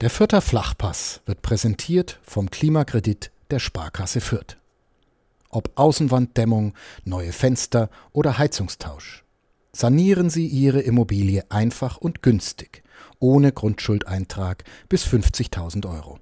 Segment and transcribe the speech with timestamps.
[0.00, 4.56] Der Fürther Flachpass wird präsentiert vom Klimakredit der Sparkasse Fürth.
[5.50, 6.72] Ob Außenwanddämmung,
[7.04, 9.24] neue Fenster oder Heizungstausch.
[9.72, 12.82] Sanieren Sie Ihre Immobilie einfach und günstig,
[13.18, 16.18] ohne Grundschuldeintrag bis 50.000 Euro.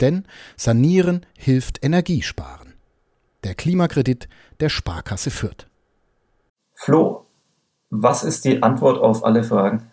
[0.00, 0.26] Denn
[0.58, 2.74] Sanieren hilft Energiesparen.
[3.42, 4.28] Der Klimakredit
[4.60, 5.66] der Sparkasse Fürth.
[6.74, 7.24] Flo,
[7.88, 9.90] was ist die Antwort auf alle Fragen?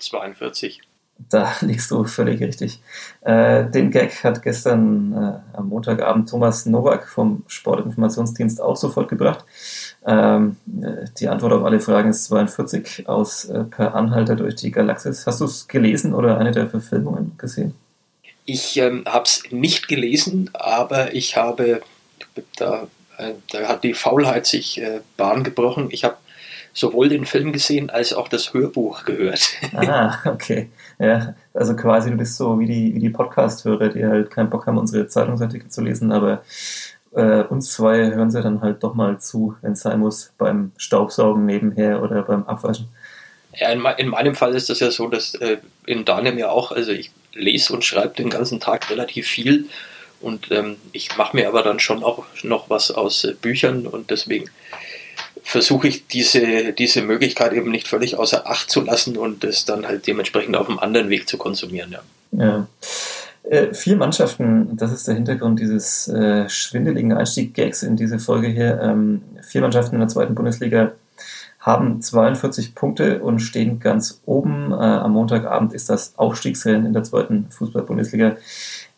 [0.00, 0.80] 42.
[1.18, 2.80] Da liegst du völlig richtig.
[3.22, 9.44] Äh, den Gag hat gestern äh, am Montagabend Thomas Nowak vom Sportinformationsdienst auch sofort gebracht.
[10.06, 14.70] Ähm, äh, die Antwort auf alle Fragen ist 42 aus äh, Per Anhalter durch die
[14.70, 15.26] Galaxis.
[15.26, 17.74] Hast du es gelesen oder eine der Verfilmungen gesehen?
[18.44, 21.80] Ich ähm, habe es nicht gelesen, aber ich habe,
[22.58, 22.86] da,
[23.50, 25.88] da hat die Faulheit sich äh, Bahn gebrochen.
[25.90, 26.16] Ich habe
[26.74, 29.48] sowohl den Film gesehen als auch das Hörbuch gehört.
[29.74, 30.68] Ah, okay.
[30.98, 34.66] Ja, also quasi du bist so wie die, wie die Podcast-Hörer, die halt keinen Bock
[34.66, 36.42] haben, unsere Zeitungsartikel zu lesen, aber
[37.12, 40.72] äh, uns zwei hören sie dann halt doch mal zu, wenn es sein muss, beim
[40.76, 42.88] Staubsaugen nebenher oder beim Abwaschen.
[43.56, 46.72] Ja, in, in meinem Fall ist das ja so, dass äh, in deinem ja auch,
[46.72, 49.68] also ich lese und schreibe den ganzen Tag relativ viel
[50.20, 54.10] und ähm, ich mache mir aber dann schon auch noch was aus äh, Büchern und
[54.10, 54.50] deswegen
[55.44, 59.86] versuche ich diese, diese Möglichkeit eben nicht völlig außer Acht zu lassen und es dann
[59.86, 61.94] halt dementsprechend auf einem anderen Weg zu konsumieren.
[62.32, 62.44] Ja.
[62.44, 62.66] ja.
[63.44, 68.80] Äh, vier Mannschaften, das ist der Hintergrund dieses äh, schwindeligen Einstieg-Gags in diese Folge hier.
[68.82, 70.92] Ähm, vier Mannschaften in der zweiten Bundesliga
[71.60, 74.72] haben 42 Punkte und stehen ganz oben.
[74.72, 78.36] Äh, am Montagabend ist das Aufstiegsrennen in der zweiten Fußball-Bundesliga.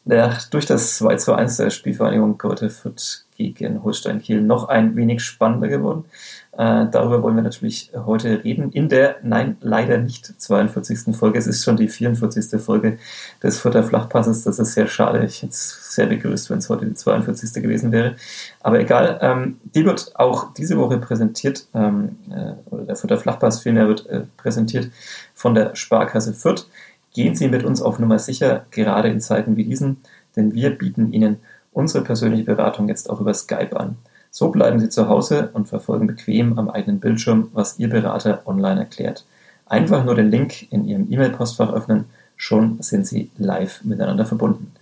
[0.04, 5.22] Durch das 2 zu 1 der Spielvereinigung Kräuter Fürth gegen Holstein Kiel noch ein wenig
[5.22, 6.04] spannender geworden.
[6.52, 8.72] Äh, darüber wollen wir natürlich heute reden.
[8.72, 11.14] In der, nein, leider nicht 42.
[11.14, 11.38] Folge.
[11.38, 12.60] Es ist schon die 44.
[12.60, 12.98] Folge
[13.42, 14.44] des Fürther Flachpasses.
[14.44, 15.24] Das ist sehr schade.
[15.24, 17.62] Ich hätte es sehr begrüßt, wenn es heute die 42.
[17.62, 18.16] gewesen wäre.
[18.60, 19.18] Aber egal.
[19.20, 24.06] Ähm, die wird auch diese Woche präsentiert, ähm, äh, oder der Fürther Flachpass vielmehr wird
[24.06, 24.90] äh, präsentiert
[25.34, 26.66] von der Sparkasse Fürth.
[27.12, 29.98] Gehen Sie mit uns auf Nummer sicher, gerade in Zeiten wie diesen,
[30.36, 31.38] denn wir bieten Ihnen
[31.76, 33.96] unsere persönliche Beratung jetzt auch über Skype an.
[34.30, 38.80] So bleiben Sie zu Hause und verfolgen bequem am eigenen Bildschirm, was Ihr Berater online
[38.80, 39.26] erklärt.
[39.66, 44.72] Einfach nur den Link in Ihrem E-Mail-Postfach öffnen, schon sind Sie live miteinander verbunden.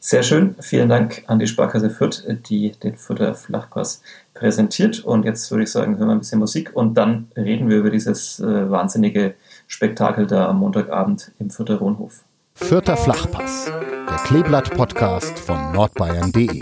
[0.00, 4.02] Sehr schön, vielen Dank an die Sparkasse Fürth, die den Fürther Flachpass
[4.34, 5.04] präsentiert.
[5.04, 7.90] Und jetzt würde ich sagen, hören wir ein bisschen Musik und dann reden wir über
[7.90, 9.34] dieses äh, wahnsinnige
[9.68, 12.24] Spektakel da am Montagabend im Fürther Wohnhof.
[12.62, 16.60] Fürther Flachpass, der Kleeblatt-Podcast von nordbayern.de.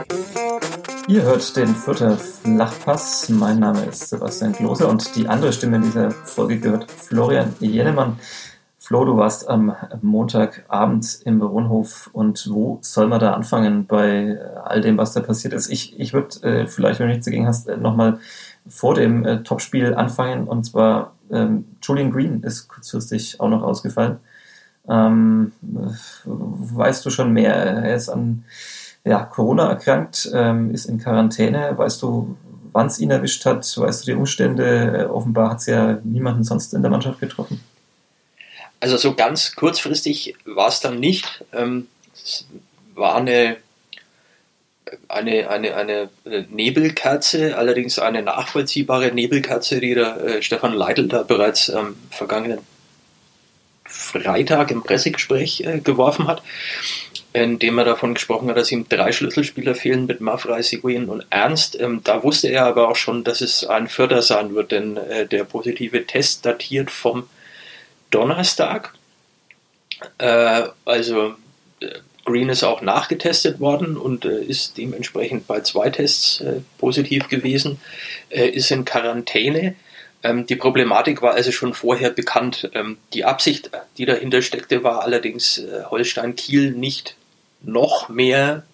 [1.08, 3.28] Ihr hört den Fürther Flachpass.
[3.28, 8.18] Mein Name ist Sebastian Klose und die andere Stimme in dieser Folge gehört Florian Jennemann.
[8.78, 14.80] Flo, du warst am Montagabend im Baronhof und wo soll man da anfangen bei all
[14.80, 15.68] dem, was da passiert ist?
[15.68, 18.18] Ich, ich würde äh, vielleicht, wenn du nichts dagegen hast, äh, nochmal
[18.66, 24.20] vor dem äh, Topspiel anfangen und zwar ähm, Julian Green ist kurzfristig auch noch ausgefallen.
[24.88, 25.52] Ähm,
[26.24, 27.54] weißt du schon mehr?
[27.54, 28.44] Er ist an
[29.04, 31.76] ja, Corona erkrankt, ähm, ist in Quarantäne.
[31.76, 32.36] Weißt du,
[32.72, 33.64] wann es ihn erwischt hat?
[33.76, 35.04] Weißt du die Umstände?
[35.04, 37.60] Äh, offenbar hat es ja niemanden sonst in der Mannschaft getroffen.
[38.80, 41.44] Also so ganz kurzfristig war es dann nicht.
[41.52, 42.46] Ähm, es
[42.94, 43.56] war eine,
[45.08, 46.08] eine, eine, eine
[46.50, 52.60] Nebelkerze, allerdings eine nachvollziehbare Nebelkerze, die der äh, Stefan Leitl da bereits am vergangenen
[53.88, 56.42] Freitag im Pressegespräch äh, geworfen hat
[57.32, 61.26] in dem er davon gesprochen hat, dass ihm drei Schlüsselspieler fehlen mit Mafrei, Seguin und
[61.30, 61.78] Ernst.
[61.78, 65.26] Ähm, da wusste er aber auch schon, dass es ein Förder sein wird, denn äh,
[65.26, 67.28] der positive Test datiert vom
[68.10, 68.94] Donnerstag.
[70.18, 71.34] Äh, also
[71.80, 71.86] äh,
[72.24, 77.80] Green ist auch nachgetestet worden und äh, ist dementsprechend bei zwei Tests äh, positiv gewesen,
[78.30, 79.74] äh, ist in Quarantäne.
[80.22, 82.70] Ähm, die Problematik war also schon vorher bekannt.
[82.74, 87.16] Ähm, die Absicht, die dahinter steckte, war allerdings Holstein Kiel nicht
[87.60, 88.64] noch mehr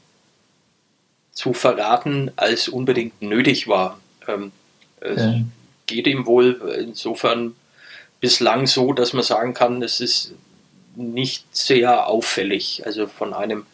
[1.33, 3.99] zu verraten, als unbedingt nötig war.
[4.29, 4.53] Ähm,
[5.01, 5.41] es ja.
[5.87, 7.55] geht ihm wohl insofern
[8.21, 10.33] bislang so, dass man sagen kann, es ist
[10.97, 12.83] nicht sehr auffällig.
[12.87, 13.67] Also von einem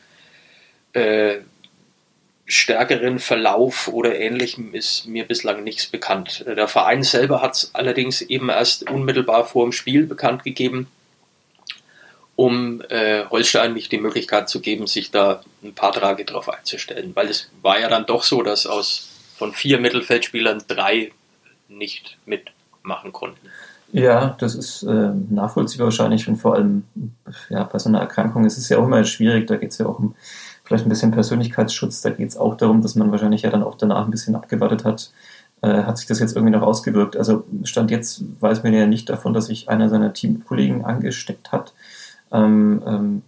[0.93, 1.37] äh,
[2.51, 6.45] stärkeren Verlauf oder ähnlichem ist mir bislang nichts bekannt.
[6.47, 10.89] Der Verein selber hat es allerdings eben erst unmittelbar vor dem Spiel bekannt gegeben
[12.41, 17.15] um äh, Holstein nicht die Möglichkeit zu geben, sich da ein paar Tage drauf einzustellen.
[17.15, 21.13] Weil es war ja dann doch so, dass aus von vier Mittelfeldspielern drei
[21.69, 23.47] nicht mitmachen konnten.
[23.93, 26.85] Ja, das ist äh, nachvollziehbar wahrscheinlich und vor allem
[27.51, 29.47] ja, bei so einer Erkrankung ist es ja auch immer schwierig.
[29.47, 30.15] Da geht es ja auch um
[30.71, 32.01] vielleicht ein bisschen Persönlichkeitsschutz.
[32.01, 34.85] Da geht es auch darum, dass man wahrscheinlich ja dann auch danach ein bisschen abgewartet
[34.85, 35.11] hat.
[35.63, 37.17] Äh, hat sich das jetzt irgendwie noch ausgewirkt?
[37.17, 41.75] Also Stand jetzt weiß man ja nicht davon, dass sich einer seiner Teamkollegen angesteckt hat.
[42.31, 43.23] Ähm, ähm,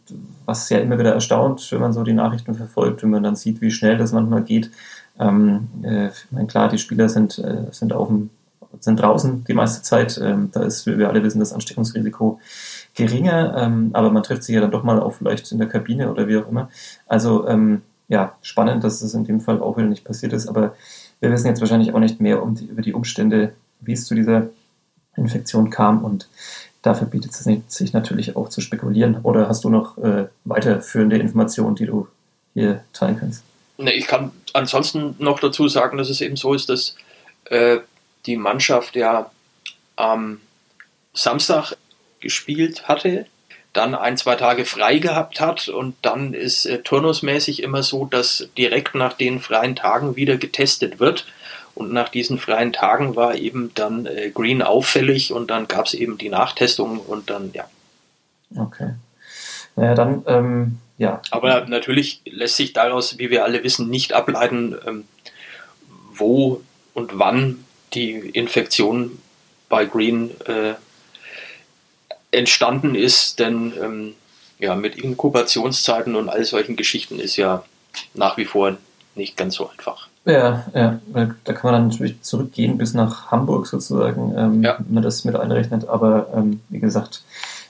[0.47, 3.61] was ja immer wieder erstaunt, wenn man so die Nachrichten verfolgt, wenn man dann sieht,
[3.61, 4.71] wie schnell das manchmal geht.
[5.19, 8.31] Ähm, äh, meine, klar, die Spieler sind, äh, sind auf dem
[8.79, 10.19] sind draußen die meiste Zeit.
[10.23, 12.39] Ähm, da ist, wie wir alle wissen, das Ansteckungsrisiko
[12.95, 16.11] geringer, ähm, aber man trifft sich ja dann doch mal auch vielleicht in der Kabine
[16.11, 16.69] oder wie auch immer.
[17.07, 20.75] Also ähm, ja, spannend, dass das in dem Fall auch wieder nicht passiert ist, aber
[21.21, 24.15] wir wissen jetzt wahrscheinlich auch nicht mehr um die, über die Umstände, wie es zu
[24.15, 24.49] dieser
[25.17, 26.29] Infektion kam und
[26.83, 29.21] dafür bietet es sich natürlich auch zu spekulieren.
[29.23, 32.09] Oder hast du noch äh, weiterführende Informationen, die du
[32.55, 33.45] hier teilen kannst?
[33.79, 36.97] Nee, ich kann ansonsten noch dazu sagen, dass es eben so ist, dass
[37.47, 37.79] äh,
[38.27, 39.31] die Mannschaft ja
[39.97, 40.41] am
[41.15, 41.77] Samstag
[42.23, 43.27] gespielt hatte,
[43.73, 48.49] dann ein, zwei Tage frei gehabt hat und dann ist äh, turnusmäßig immer so, dass
[48.57, 51.27] direkt nach den freien Tagen wieder getestet wird.
[51.75, 55.95] Und nach diesen freien Tagen war eben dann äh, Green auffällig und dann gab es
[55.95, 57.65] eben die Nachtestung und dann, ja.
[58.55, 58.91] Okay.
[59.77, 61.23] Naja, dann, ähm, ja.
[61.31, 65.05] Aber natürlich lässt sich daraus, wie wir alle wissen, nicht ableiten, ähm,
[66.13, 66.61] wo
[66.93, 67.65] und wann
[67.95, 69.19] die Infektion
[69.71, 70.75] bei Green äh,
[72.33, 74.15] entstanden ist, denn ähm,
[74.59, 77.65] ja, mit Inkubationszeiten und all solchen Geschichten ist ja
[78.15, 78.77] nach wie vor
[79.15, 80.09] nicht ganz so einfach.
[80.25, 84.79] Ja, ja, da kann man dann natürlich zurückgehen bis nach Hamburg sozusagen, ähm, ja.
[84.79, 85.89] wenn man das mit einrechnet.
[85.89, 87.25] Aber ähm, wie gesagt,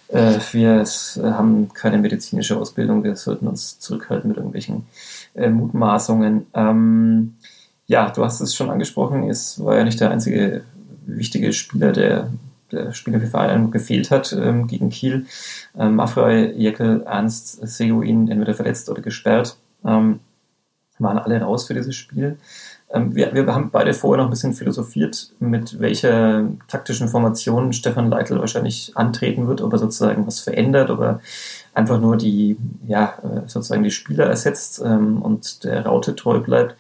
[0.09, 0.85] äh, wir
[1.23, 4.87] haben keine medizinische Ausbildung, wir sollten uns zurückhalten mit irgendwelchen
[5.35, 6.47] äh, Mutmaßungen.
[6.53, 7.37] Ähm,
[7.87, 10.63] ja, du hast es schon angesprochen, es war ja nicht der einzige
[11.07, 12.29] wichtige Spieler, der
[12.73, 15.27] der Spieler für Verein gefehlt hat ähm, gegen Kiel.
[15.79, 19.57] Ähm, Maffrey, Jekyll, Ernst, Seguin entweder verletzt oder gesperrt.
[19.85, 20.21] Ähm,
[20.99, 22.39] waren alle raus für dieses Spiel.
[22.91, 28.11] Ähm, wir, wir, haben beide vorher noch ein bisschen philosophiert, mit welcher taktischen Formation Stefan
[28.11, 31.21] Leitl wahrscheinlich antreten wird, ob er sozusagen was verändert, ob er
[31.75, 36.77] einfach nur die, ja, äh, sozusagen die Spieler ersetzt ähm, und der Raute treu bleibt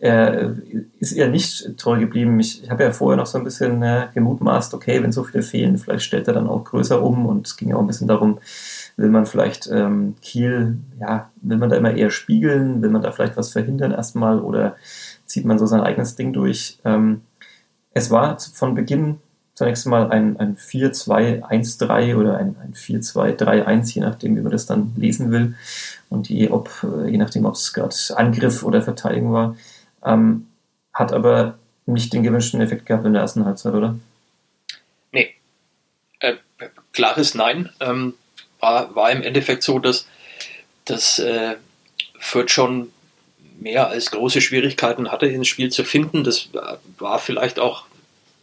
[0.00, 0.56] er
[0.98, 2.40] ist eher nicht treu geblieben.
[2.40, 5.42] Ich, ich habe ja vorher noch so ein bisschen äh, gemutmaßt, okay, wenn so viele
[5.42, 8.08] fehlen, vielleicht stellt er dann auch größer um und es ging ja auch ein bisschen
[8.08, 8.38] darum,
[8.96, 13.12] will man vielleicht ähm, Kiel, ja, will man da immer eher spiegeln, will man da
[13.12, 14.76] vielleicht was verhindern erstmal oder
[15.26, 16.78] zieht man so sein eigenes Ding durch.
[16.84, 17.20] Ähm,
[17.92, 19.18] es war von Beginn
[19.52, 24.92] zunächst mal ein, ein 4-2-1-3 oder ein, ein 4-2-3-1, je nachdem, wie man das dann
[24.96, 25.54] lesen will
[26.08, 26.70] und je, ob,
[27.06, 29.56] je nachdem, ob es gerade Angriff oder Verteidigung war.
[30.04, 30.46] Ähm,
[30.92, 33.96] hat aber nicht den gewünschten Effekt gehabt in der ersten Halbzeit, oder?
[35.12, 35.34] Nee.
[36.20, 36.34] Äh,
[36.92, 37.70] klares Nein.
[37.80, 38.14] Ähm,
[38.60, 40.06] war, war im Endeffekt so, dass,
[40.84, 41.56] dass äh,
[42.18, 42.92] Fürth schon
[43.58, 46.24] mehr als große Schwierigkeiten hatte, ins Spiel zu finden.
[46.24, 46.48] Das
[46.98, 47.84] war vielleicht auch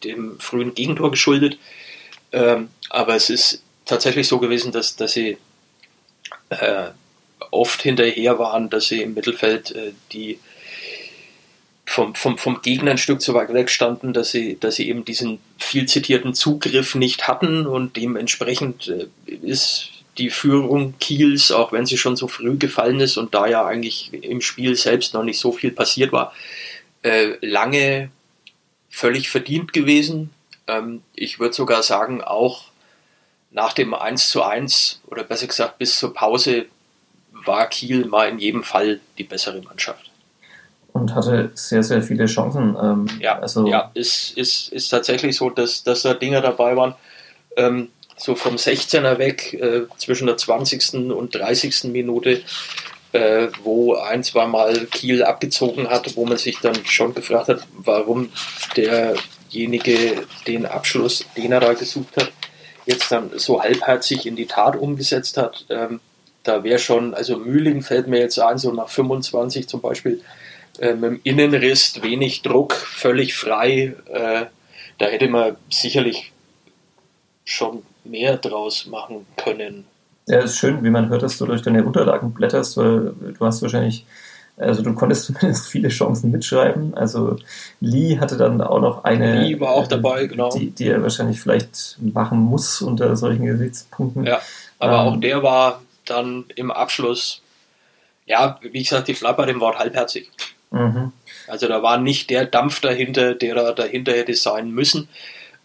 [0.04, 1.57] dem frühen Gegentor geschuldet.
[2.31, 5.38] Ähm, aber es ist tatsächlich so gewesen, dass, dass sie
[6.50, 6.89] äh,
[7.51, 10.39] oft hinterher waren, dass sie im Mittelfeld äh, die
[11.97, 15.03] vom, vom, vom Gegner ein Stück zu weit weg standen, dass sie, dass sie eben
[15.03, 19.89] diesen viel zitierten Zugriff nicht hatten und dementsprechend äh, ist
[20.19, 24.13] die Führung Kiels, auch wenn sie schon so früh gefallen ist und da ja eigentlich
[24.13, 26.33] im Spiel selbst noch nicht so viel passiert war,
[27.01, 28.11] äh, lange
[28.92, 30.30] völlig verdient gewesen.
[30.68, 32.66] Ähm, ich würde sogar sagen, auch
[33.49, 36.68] nach dem 1 zu 1 oder besser gesagt bis zur Pause
[37.31, 40.06] war Kiel mal in jedem Fall die bessere Mannschaft
[40.97, 42.75] und hatte sehr, sehr viele Chancen.
[42.81, 46.95] Ähm, ja, also ja, ist, ist, ist tatsächlich so, dass, dass da Dinge dabei waren,
[47.56, 51.11] ähm, so vom 16er weg, äh, zwischen der 20.
[51.11, 51.85] und 30.
[51.85, 52.42] Minute,
[53.13, 57.68] äh, wo ein, zwei Mal Kiel abgezogen hat, wo man sich dann schon gefragt hat,
[57.77, 58.30] warum
[58.75, 62.31] derjenige den Abschluss, den er da gesucht hat,
[62.85, 65.66] jetzt dann so halbherzig in die Tat umgesetzt hat.
[65.69, 65.99] Ähm,
[66.44, 70.21] da wäre schon, also Mühling fällt mir jetzt ein, so nach 25 zum Beispiel,
[70.80, 73.96] äh, mit dem Innenriss, wenig Druck, völlig frei.
[74.12, 74.46] Äh,
[74.98, 76.31] da hätte man sicherlich
[77.46, 79.86] schon mehr draus machen können.
[80.28, 83.46] Ja, es ist schön, wie man hört, dass du durch deine Unterlagen blätterst, weil du
[83.46, 84.06] hast wahrscheinlich,
[84.57, 86.94] also du konntest zumindest viele Chancen mitschreiben.
[86.96, 87.38] Also
[87.80, 89.44] Lee hatte dann auch noch eine.
[89.44, 90.50] Lee war auch dabei, genau.
[90.50, 94.26] Die, die er wahrscheinlich vielleicht machen muss unter solchen Gesichtspunkten.
[94.26, 94.42] Ja,
[94.80, 97.42] aber ähm, auch der war dann im Abschluss,
[98.26, 100.30] ja, wie gesagt, ich bleibe bei dem Wort halbherzig.
[100.71, 101.12] Mhm.
[101.47, 105.07] Also da war nicht der Dampf dahinter, der da dahinter hätte sein müssen.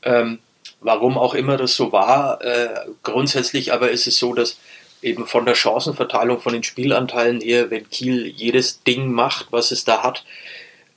[0.03, 0.39] Ähm,
[0.81, 2.43] warum auch immer das so war.
[2.43, 2.69] Äh,
[3.03, 4.59] grundsätzlich aber ist es so, dass
[5.01, 9.85] eben von der Chancenverteilung, von den Spielanteilen her, wenn Kiel jedes Ding macht, was es
[9.85, 10.25] da hat,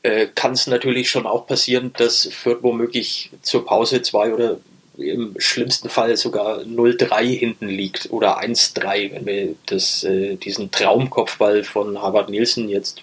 [0.03, 4.59] äh, kann es natürlich schon auch passieren, dass Fürth womöglich zur Pause zwei oder
[4.97, 11.63] im schlimmsten Fall sogar 0-3 hinten liegt oder 1-3, wenn wir das, äh, diesen Traumkopfball
[11.63, 13.01] von Harvard Nielsen jetzt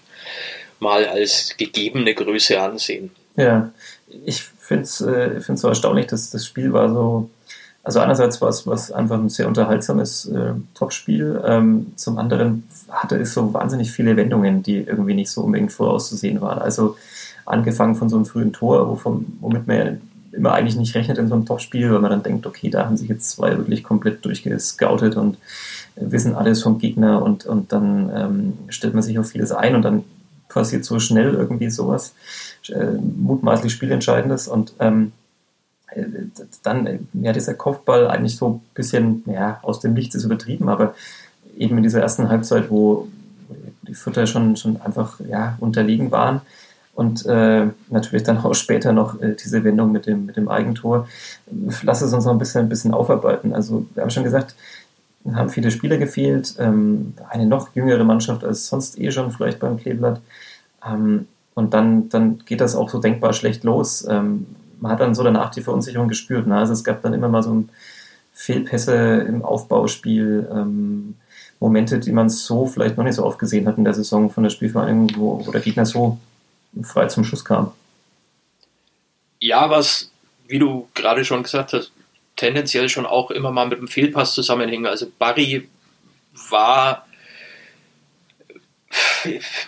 [0.82, 3.10] mal als gegebene Größe ansehen.
[3.36, 3.70] Ja,
[4.26, 7.30] ich finde es äh, so erstaunlich, dass das Spiel war so,
[7.82, 13.16] also einerseits war es was einfach ein sehr unterhaltsames äh, Topspiel, ähm, zum anderen hatte
[13.16, 16.58] es so wahnsinnig viele Wendungen, die irgendwie nicht so unbedingt vorauszusehen waren.
[16.58, 16.96] Also
[17.46, 19.92] angefangen von so einem frühen Tor, wovon, womit man ja
[20.32, 22.96] immer eigentlich nicht rechnet in so einem Topspiel, weil man dann denkt, okay, da haben
[22.96, 25.36] sich jetzt zwei wirklich komplett durchgescoutet und
[25.96, 29.82] wissen alles vom Gegner und, und dann ähm, stellt man sich auf vieles ein und
[29.82, 30.04] dann
[30.52, 32.14] passiert so schnell irgendwie sowas
[32.68, 35.12] äh, mutmaßlich Spielentscheidendes und ähm,
[35.88, 36.04] äh,
[36.62, 40.68] dann äh, ja dieser Kopfball eigentlich so ein bisschen ja, aus dem Nichts ist übertrieben,
[40.68, 40.94] aber
[41.56, 43.08] eben in dieser ersten Halbzeit, wo
[43.82, 46.40] die Fütter schon, schon einfach ja, unterlegen waren,
[46.94, 51.08] und äh, natürlich dann auch später noch äh, diese Wendung mit dem, mit dem Eigentor.
[51.82, 53.54] Lass es uns noch ein bisschen, ein bisschen aufarbeiten.
[53.54, 54.54] Also wir haben schon gesagt,
[55.32, 59.76] haben viele Spieler gefehlt, ähm, eine noch jüngere Mannschaft als sonst eh schon vielleicht beim
[59.76, 60.20] Kleeblatt.
[60.86, 64.06] Ähm, und dann, dann geht das auch so denkbar schlecht los.
[64.08, 64.46] Ähm,
[64.80, 66.46] man hat dann so danach die Verunsicherung gespürt.
[66.46, 66.56] Ne?
[66.56, 67.64] Also es gab dann immer mal so
[68.32, 68.94] Fehlpässe
[69.28, 71.14] im Aufbauspiel, ähm,
[71.60, 74.42] Momente, die man so vielleicht noch nicht so oft gesehen hat in der Saison von
[74.42, 76.18] der Spielvereinigung, wo, wo der Gegner so
[76.82, 77.70] frei zum Schuss kam.
[79.38, 80.10] Ja, was,
[80.48, 81.92] wie du gerade schon gesagt hast,
[82.42, 84.86] tendenziell schon auch immer mal mit dem Fehlpass zusammenhängen.
[84.86, 85.68] Also Barry
[86.50, 87.06] war,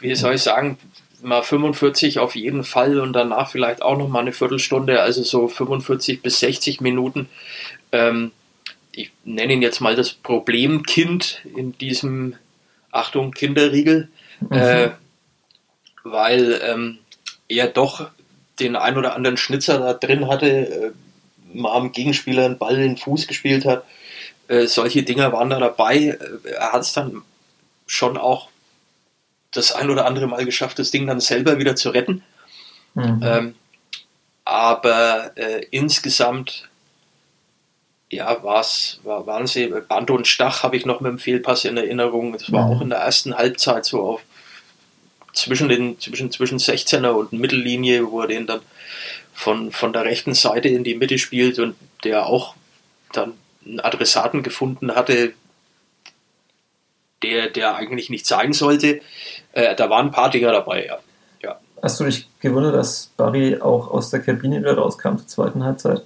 [0.01, 0.77] wie soll ich sagen,
[1.23, 5.47] mal 45 auf jeden Fall und danach vielleicht auch noch mal eine Viertelstunde, also so
[5.47, 7.29] 45 bis 60 Minuten.
[7.93, 8.33] Ähm,
[8.91, 12.35] ich nenne ihn jetzt mal das Problemkind in diesem,
[12.91, 14.09] Achtung, Kinderriegel.
[14.41, 14.53] Mhm.
[14.53, 14.91] Äh,
[16.03, 16.99] weil ähm,
[17.49, 18.11] er doch
[18.59, 20.91] den ein oder anderen Schnitzer da drin hatte, äh,
[21.55, 23.85] mal am Gegenspieler einen Ball in den Fuß gespielt hat.
[24.49, 25.97] Äh, solche Dinger waren da dabei.
[25.97, 26.19] Äh,
[26.51, 27.23] er hat es dann
[27.87, 28.49] schon auch
[29.53, 32.23] das ein oder andere Mal geschafft, das Ding dann selber wieder zu retten.
[32.95, 33.21] Mhm.
[33.23, 33.55] Ähm,
[34.45, 36.69] aber äh, insgesamt
[38.11, 41.77] ja, war's, war, waren sie, Band und Stach habe ich noch mit dem Fehlpass in
[41.77, 42.33] Erinnerung.
[42.33, 42.73] Das war mhm.
[42.73, 44.21] auch in der ersten Halbzeit so auf
[45.33, 48.61] zwischen den zwischen, zwischen 16er und Mittellinie, wo er den dann
[49.35, 52.55] von, von der rechten Seite in die Mitte spielt und der auch
[53.13, 53.35] dann
[53.67, 55.35] einen Adressaten gefunden hatte,
[57.23, 59.01] der, der eigentlich nicht sein sollte.
[59.53, 60.99] Äh, da waren ein paar Dinger dabei, ja.
[61.43, 61.59] ja.
[61.83, 66.03] Hast du dich gewundert, dass Barry auch aus der Kabine wieder rauskam zur zweiten Halbzeit?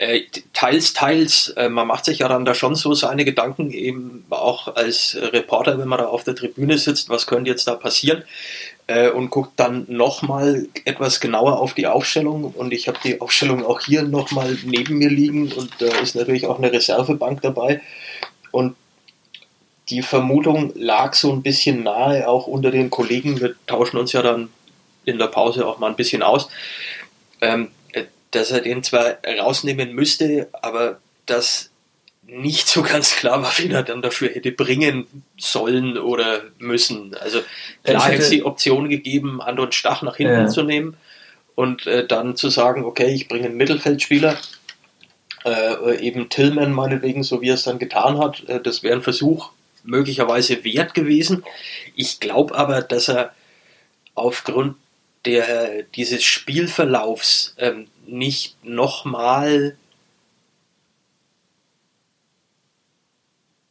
[0.00, 0.22] Äh,
[0.54, 1.50] teils, teils.
[1.58, 5.78] Äh, man macht sich ja dann da schon so seine Gedanken, eben auch als Reporter,
[5.78, 8.24] wenn man da auf der Tribüne sitzt, was könnte jetzt da passieren?
[8.86, 12.44] Äh, und guckt dann nochmal etwas genauer auf die Aufstellung.
[12.44, 16.46] Und ich habe die Aufstellung auch hier nochmal neben mir liegen und da ist natürlich
[16.46, 17.82] auch eine Reservebank dabei.
[18.52, 18.76] Und
[19.90, 23.38] die Vermutung lag so ein bisschen nahe, auch unter den Kollegen.
[23.38, 24.48] Wir tauschen uns ja dann
[25.04, 26.48] in der Pause auch mal ein bisschen aus.
[28.30, 31.70] Dass er den zwar rausnehmen müsste, aber das
[32.30, 35.06] nicht so ganz klar war, wen er dann dafür hätte bringen
[35.36, 37.14] sollen oder müssen.
[37.16, 37.40] Also
[37.82, 40.46] klar hätte es die Option gegeben, Anton Stach nach hinten ja.
[40.46, 40.96] zu nehmen
[41.54, 44.38] und äh, dann zu sagen, okay, ich bringe einen Mittelfeldspieler,
[45.44, 48.48] äh, eben Tillman meinetwegen, so wie er es dann getan hat.
[48.48, 49.50] Äh, das wäre ein Versuch
[49.82, 51.44] möglicherweise wert gewesen.
[51.96, 53.34] Ich glaube aber, dass er
[54.14, 54.76] aufgrund
[55.24, 59.76] der, dieses Spielverlaufs ähm, nicht nochmal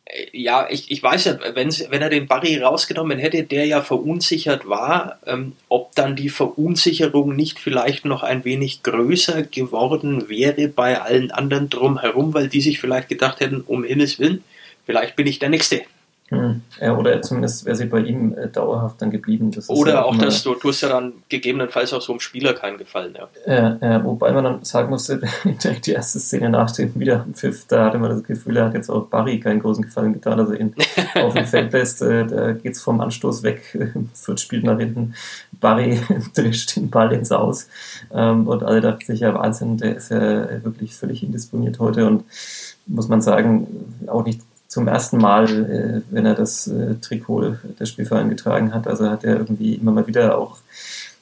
[0.06, 4.68] äh, ja, ich, ich weiß ja, wenn, er den Barry rausgenommen hätte, der ja verunsichert
[4.68, 11.02] war, ähm, ob dann die Verunsicherung nicht vielleicht noch ein wenig größer geworden wäre bei
[11.02, 14.44] allen anderen drumherum, weil die sich vielleicht gedacht hätten, um Himmels Willen,
[14.86, 15.84] vielleicht bin ich der Nächste.
[16.30, 16.62] Hm.
[16.80, 19.52] Ja, oder zumindest wäre sie bei ihm äh, dauerhaft dann geblieben.
[19.68, 22.78] oder ja auch, auch das, du tust ja dann gegebenenfalls auch so einem Spieler keinen
[22.78, 23.16] Gefallen.
[23.16, 23.78] Ja.
[23.82, 25.22] Ja, wobei man dann sagen musste,
[25.64, 28.90] direkt die erste Szene nach dem Wiederpfiff, da hatte man das Gefühl, er hat jetzt
[28.90, 30.76] auch Barry keinen großen Gefallen getan, dass er ihn
[31.16, 32.02] auf dem Feld lässt.
[32.04, 33.62] Äh, da geht's vom Anstoß weg,
[34.14, 35.16] Fürth spielt nach hinten,
[35.60, 36.00] Barry
[36.36, 37.68] drischt den Ball ins Aus
[38.14, 42.24] ähm, und alle dachten sich, ja Wahnsinn, der ist ja wirklich völlig indisponiert heute und
[42.86, 43.68] muss man sagen,
[44.08, 48.88] auch nicht zum ersten Mal, äh, wenn er das äh, Trikot der Spielverein getragen hat.
[48.88, 50.58] Also hat er irgendwie immer mal wieder auch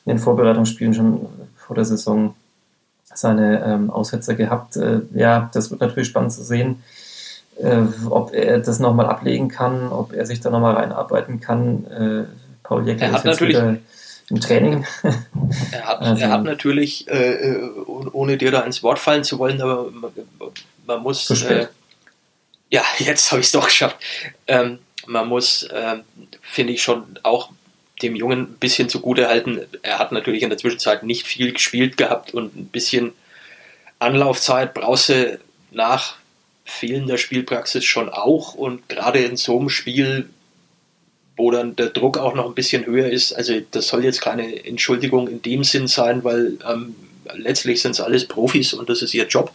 [0.05, 1.25] in den Vorbereitungsspielen schon
[1.55, 2.35] vor der Saison
[3.13, 4.75] seine ähm, Aussetzer gehabt.
[4.75, 6.83] Äh, ja, das wird natürlich spannend zu sehen,
[7.57, 11.85] äh, ob er das nochmal ablegen kann, ob er sich da nochmal reinarbeiten kann.
[11.87, 12.23] Äh,
[12.63, 13.77] Paul Jäckel ist jetzt wieder
[14.29, 14.85] im Training.
[15.71, 19.61] Er hat, also, er hat natürlich, äh, ohne dir da ins Wort fallen zu wollen,
[19.61, 20.11] aber man,
[20.85, 21.25] man muss.
[22.69, 23.97] Äh, ja, jetzt habe ich es doch geschafft.
[24.47, 26.03] Ähm, man muss, ähm,
[26.41, 27.49] finde ich, schon auch
[28.01, 29.61] dem Jungen ein bisschen zugute halten.
[29.81, 33.13] Er hat natürlich in der Zwischenzeit nicht viel gespielt gehabt und ein bisschen
[33.99, 35.39] Anlaufzeit brauchst du
[35.71, 36.17] nach
[36.65, 38.53] fehlender Spielpraxis schon auch.
[38.53, 40.29] Und gerade in so einem Spiel,
[41.35, 44.65] wo dann der Druck auch noch ein bisschen höher ist, also das soll jetzt keine
[44.65, 46.95] Entschuldigung in dem Sinn sein, weil ähm,
[47.35, 49.51] letztlich sind es alles Profis und das ist ihr Job.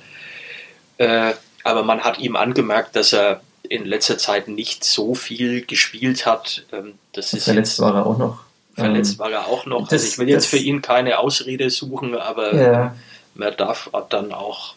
[0.99, 6.26] Äh, aber man hat ihm angemerkt, dass er in letzter Zeit nicht so viel gespielt
[6.26, 6.64] hat.
[6.73, 8.40] Ähm, das ist verletzt war er auch noch.
[8.75, 9.88] Verletzt ähm, war er auch noch.
[9.88, 12.95] Das, also ich will jetzt für ihn keine Ausrede suchen, aber ja.
[13.35, 14.75] man darf dann auch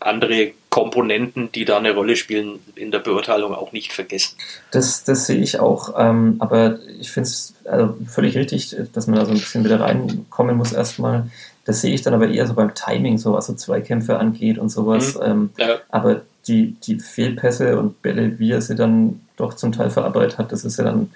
[0.00, 4.36] andere Komponenten, die da eine Rolle spielen, in der Beurteilung auch nicht vergessen.
[4.70, 9.16] Das, das sehe ich auch, ähm, aber ich finde es also völlig richtig, dass man
[9.16, 11.30] da so ein bisschen wieder reinkommen muss erstmal.
[11.66, 14.70] Das sehe ich dann aber eher so beim Timing, so was so Zweikämpfe angeht und
[14.70, 15.16] sowas.
[15.16, 15.22] Mhm.
[15.22, 15.80] Ähm, ja.
[15.90, 20.52] Aber die, die Fehlpässe und Bälle, wie er sie dann doch zum Teil verarbeitet hat,
[20.52, 21.10] das ist ja dann,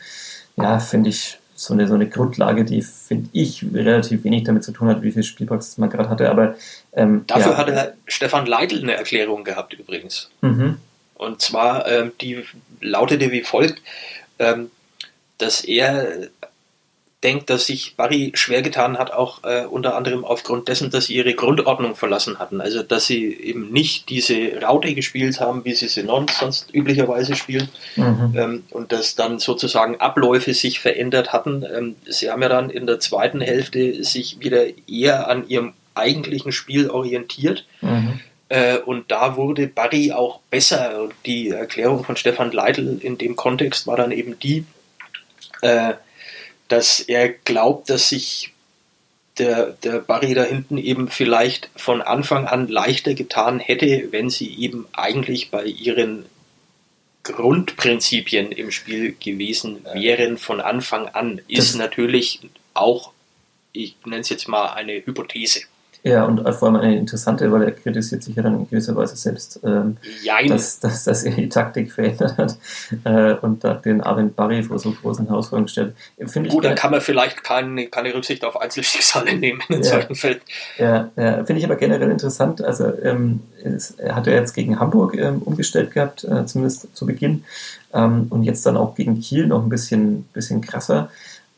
[0.56, 4.72] ja, finde ich, so eine, so eine Grundlage, die, finde ich, relativ wenig damit zu
[4.72, 6.30] tun hat, wie viel Spielpraxis man gerade hatte.
[6.30, 6.56] Aber
[6.94, 7.58] ähm, Dafür ja.
[7.58, 10.30] hatte Stefan Leitl eine Erklärung gehabt übrigens.
[10.40, 10.78] Mhm.
[11.14, 12.44] Und zwar, ähm, die
[12.80, 13.82] lautete wie folgt,
[14.38, 14.70] ähm,
[15.36, 16.28] dass er
[17.22, 21.16] denkt, dass sich Barry schwer getan hat, auch äh, unter anderem aufgrund dessen, dass sie
[21.16, 22.60] ihre Grundordnung verlassen hatten.
[22.60, 26.06] Also, dass sie eben nicht diese Raute gespielt haben, wie sie sie
[26.38, 27.68] sonst üblicherweise spielen.
[27.96, 28.34] Mhm.
[28.36, 31.64] Ähm, und dass dann sozusagen Abläufe sich verändert hatten.
[31.64, 36.52] Ähm, sie haben ja dann in der zweiten Hälfte sich wieder eher an ihrem eigentlichen
[36.52, 37.66] Spiel orientiert.
[37.82, 38.20] Mhm.
[38.48, 41.02] Äh, und da wurde Barry auch besser.
[41.02, 44.64] Und die Erklärung von Stefan Leitl in dem Kontext war dann eben die,
[45.60, 45.94] äh,
[46.70, 48.52] dass er glaubt, dass sich
[49.38, 54.54] der, der Barry da hinten eben vielleicht von Anfang an leichter getan hätte, wenn sie
[54.58, 56.26] eben eigentlich bei ihren
[57.24, 61.40] Grundprinzipien im Spiel gewesen wären von Anfang an.
[61.48, 62.40] Ist das natürlich
[62.72, 63.12] auch,
[63.72, 65.62] ich nenne es jetzt mal eine Hypothese.
[66.02, 69.16] Ja, und vor allem eine interessante, weil er kritisiert sich ja dann in gewisser Weise
[69.16, 69.98] selbst, ähm,
[70.48, 72.56] dass, dass, dass er die Taktik verändert hat
[73.04, 75.94] äh, und da den Arvind Barry vor so großen Herausforderungen stellt.
[76.48, 80.40] Gut, dann kann man vielleicht keine, keine Rücksicht auf Einzelschicksale nehmen in ja, solchen Fällen.
[80.78, 82.64] Ja, ja finde ich aber generell interessant.
[82.64, 87.04] Also ähm, es, er hat ja jetzt gegen Hamburg ähm, umgestellt gehabt, äh, zumindest zu
[87.04, 87.44] Beginn,
[87.92, 91.10] ähm, und jetzt dann auch gegen Kiel noch ein bisschen, bisschen krasser.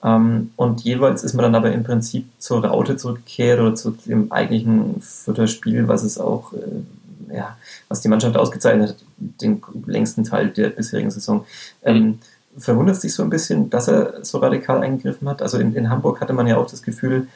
[0.05, 4.33] Ähm, und jeweils ist man dann aber im Prinzip zur Raute zurückgekehrt oder zu dem
[4.33, 7.57] eigentlichen Futterspiel, was es auch, äh, ja,
[7.89, 11.45] was die Mannschaft ausgezeichnet hat, den längsten Teil der bisherigen Saison.
[11.85, 12.19] Ähm,
[12.59, 15.41] verwundert sich so ein bisschen, dass er so radikal eingegriffen hat.
[15.41, 17.29] Also in, in Hamburg hatte man ja auch das Gefühl,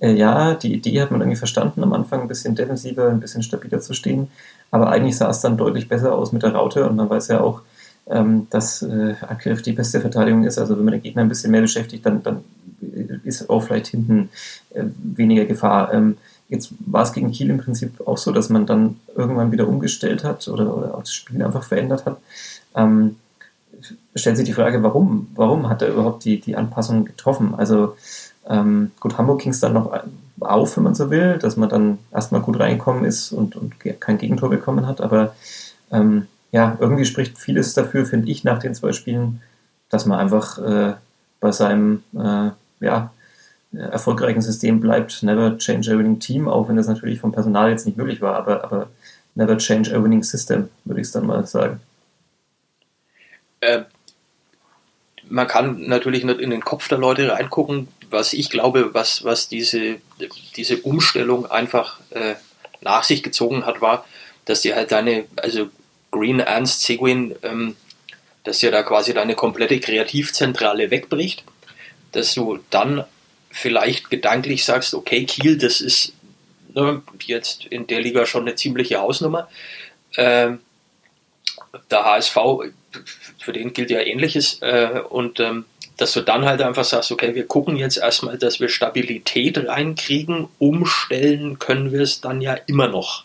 [0.00, 3.42] äh, ja, die Idee hat man irgendwie verstanden, am Anfang ein bisschen defensiver, ein bisschen
[3.42, 4.28] stabiler zu stehen,
[4.70, 7.40] aber eigentlich sah es dann deutlich besser aus mit der Raute und man weiß ja
[7.40, 7.62] auch,
[8.10, 10.58] ähm, dass äh, Angriff die beste Verteidigung ist.
[10.58, 12.44] Also wenn man den Gegner ein bisschen mehr beschäftigt, dann, dann
[13.24, 14.30] ist auch vielleicht hinten
[14.74, 15.92] äh, weniger Gefahr.
[15.92, 16.16] Ähm,
[16.48, 20.24] jetzt war es gegen Kiel im Prinzip auch so, dass man dann irgendwann wieder umgestellt
[20.24, 22.18] hat oder, oder auch das Spiel einfach verändert hat.
[22.74, 23.16] Ähm,
[24.14, 25.28] stellt sich die Frage, warum?
[25.34, 27.54] Warum hat er überhaupt die, die Anpassung getroffen?
[27.56, 27.96] Also
[28.48, 29.92] ähm, gut, Hamburg ging es dann noch
[30.40, 34.18] auf, wenn man so will, dass man dann erstmal gut reingekommen ist und, und kein
[34.18, 35.34] Gegentor bekommen hat, aber
[35.90, 39.42] ähm, ja, irgendwie spricht vieles dafür, finde ich, nach den zwei Spielen,
[39.88, 40.94] dass man einfach äh,
[41.40, 43.12] bei seinem äh, ja,
[43.72, 45.22] erfolgreichen System bleibt.
[45.22, 48.36] Never change a winning team, auch wenn das natürlich vom Personal jetzt nicht möglich war,
[48.36, 48.88] aber, aber
[49.34, 51.80] never change a winning system, würde ich es dann mal sagen.
[53.60, 53.82] Äh,
[55.28, 57.88] man kann natürlich nicht in den Kopf der Leute reingucken.
[58.10, 59.96] Was ich glaube, was, was diese,
[60.56, 62.34] diese Umstellung einfach äh,
[62.80, 64.06] nach sich gezogen hat, war,
[64.46, 65.68] dass die halt deine, also
[66.10, 67.76] Green Ernst Seguin, ähm,
[68.44, 71.44] dass ja da quasi deine komplette Kreativzentrale wegbricht,
[72.12, 73.04] dass du dann
[73.50, 76.12] vielleicht gedanklich sagst, okay, Kiel, das ist
[76.74, 79.48] ne, jetzt in der Liga schon eine ziemliche Hausnummer.
[80.16, 80.60] Ähm,
[81.90, 82.36] der HSV,
[83.38, 84.62] für den gilt ja ähnliches.
[84.62, 85.64] Äh, und ähm,
[85.96, 90.48] dass du dann halt einfach sagst, okay, wir gucken jetzt erstmal, dass wir Stabilität reinkriegen,
[90.58, 93.24] umstellen können wir es dann ja immer noch.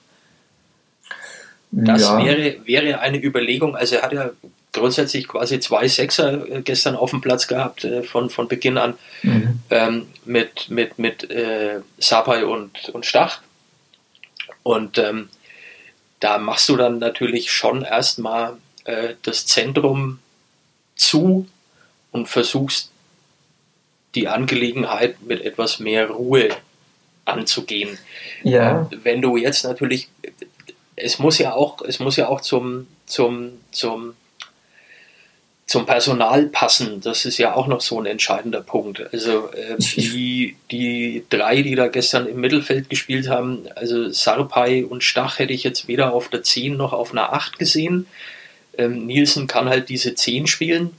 [1.76, 2.24] Das ja.
[2.24, 3.76] wäre, wäre eine Überlegung.
[3.76, 4.30] Also er hat ja
[4.72, 8.94] grundsätzlich quasi zwei Sechser äh, gestern auf dem Platz gehabt äh, von, von Beginn an
[9.24, 9.60] mhm.
[9.70, 13.42] ähm, mit, mit, mit äh, Sapai und, und Stach.
[14.62, 15.30] Und ähm,
[16.20, 20.20] da machst du dann natürlich schon erstmal äh, das Zentrum
[20.96, 21.48] zu
[22.12, 22.92] und versuchst
[24.16, 26.50] die Angelegenheit mit etwas mehr Ruhe
[27.26, 27.98] anzugehen.
[28.44, 28.90] Ja.
[29.04, 30.10] Wenn du jetzt natürlich,
[30.96, 34.14] es muss ja auch, es muss ja auch zum, zum, zum,
[35.66, 37.02] zum Personal passen.
[37.02, 39.02] Das ist ja auch noch so ein entscheidender Punkt.
[39.14, 45.04] Also äh, die, die drei, die da gestern im Mittelfeld gespielt haben, also Sarpai und
[45.04, 48.08] Stach hätte ich jetzt weder auf der 10 noch auf einer 8 gesehen.
[48.78, 50.92] Ähm, Nielsen kann halt diese 10 spielen.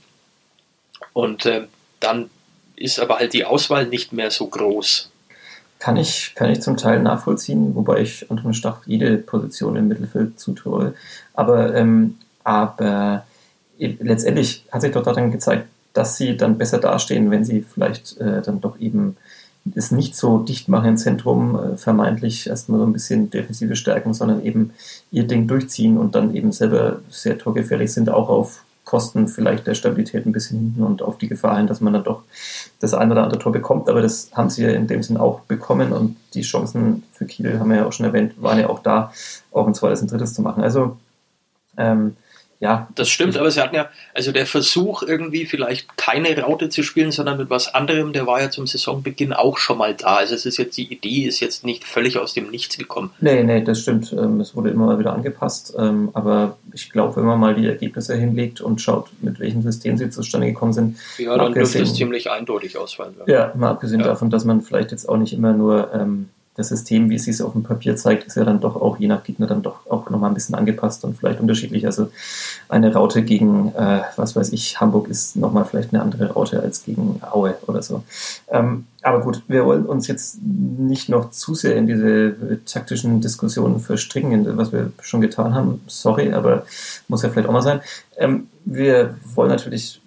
[1.12, 1.66] Und äh,
[2.00, 2.30] dann
[2.76, 5.10] ist aber halt die Auswahl nicht mehr so groß.
[5.84, 10.40] Kann ich, kann ich zum Teil nachvollziehen, wobei ich Anton Stach jede Position im Mittelfeld
[10.40, 10.94] zutraue.
[11.34, 13.26] Aber, ähm, aber
[13.76, 18.40] letztendlich hat sich doch daran gezeigt, dass sie dann besser dastehen, wenn sie vielleicht äh,
[18.40, 19.18] dann doch eben
[19.74, 24.14] es nicht so dicht machen im Zentrum, äh, vermeintlich erstmal so ein bisschen defensive Stärken,
[24.14, 24.72] sondern eben
[25.12, 29.74] ihr Ding durchziehen und dann eben selber sehr torgefährlich sind, auch auf Kosten vielleicht der
[29.74, 32.22] Stabilität ein bisschen hinten und auf die Gefahr hin, dass man dann doch
[32.80, 33.88] das ein oder andere Tor bekommt.
[33.88, 37.58] Aber das haben sie ja in dem Sinn auch bekommen und die Chancen für Kiel,
[37.58, 39.12] haben wir ja auch schon erwähnt, waren ja auch da,
[39.52, 40.62] auch ein zweites und drittes zu machen.
[40.62, 40.96] Also
[41.76, 42.16] ähm,
[42.60, 42.88] ja.
[42.94, 47.12] Das stimmt, aber sie hatten ja, also der Versuch irgendwie vielleicht keine Raute zu spielen,
[47.12, 50.16] sondern mit was anderem, der war ja zum Saisonbeginn auch schon mal da.
[50.16, 53.10] Also es ist jetzt, die Idee ist jetzt nicht völlig aus dem Nichts gekommen.
[53.20, 54.12] Nee, nee, das stimmt.
[54.12, 55.74] Ähm, es wurde immer mal wieder angepasst.
[55.78, 59.96] Ähm, aber ich glaube, wenn man mal die Ergebnisse hinlegt und schaut, mit welchem System
[59.96, 60.98] sie zustande gekommen sind.
[61.18, 63.14] Ja, dann dürfte es ziemlich eindeutig ausfallen.
[63.26, 64.06] Ja, mal abgesehen ja.
[64.06, 67.42] davon, dass man vielleicht jetzt auch nicht immer nur ähm, das System, wie es sich
[67.42, 70.08] auf dem Papier zeigt, ist ja dann doch auch je nach Gegner dann doch auch
[70.08, 71.86] nochmal ein bisschen angepasst und vielleicht unterschiedlich.
[71.86, 72.10] Also
[72.68, 76.84] eine Raute gegen, äh, was weiß ich, Hamburg ist nochmal vielleicht eine andere Raute als
[76.84, 78.04] gegen Aue oder so.
[78.48, 83.80] Ähm, aber gut, wir wollen uns jetzt nicht noch zu sehr in diese taktischen Diskussionen
[83.80, 85.80] verstricken, was wir schon getan haben.
[85.88, 86.66] Sorry, aber
[87.08, 87.80] muss ja vielleicht auch mal sein.
[88.16, 90.00] Ähm, wir wollen natürlich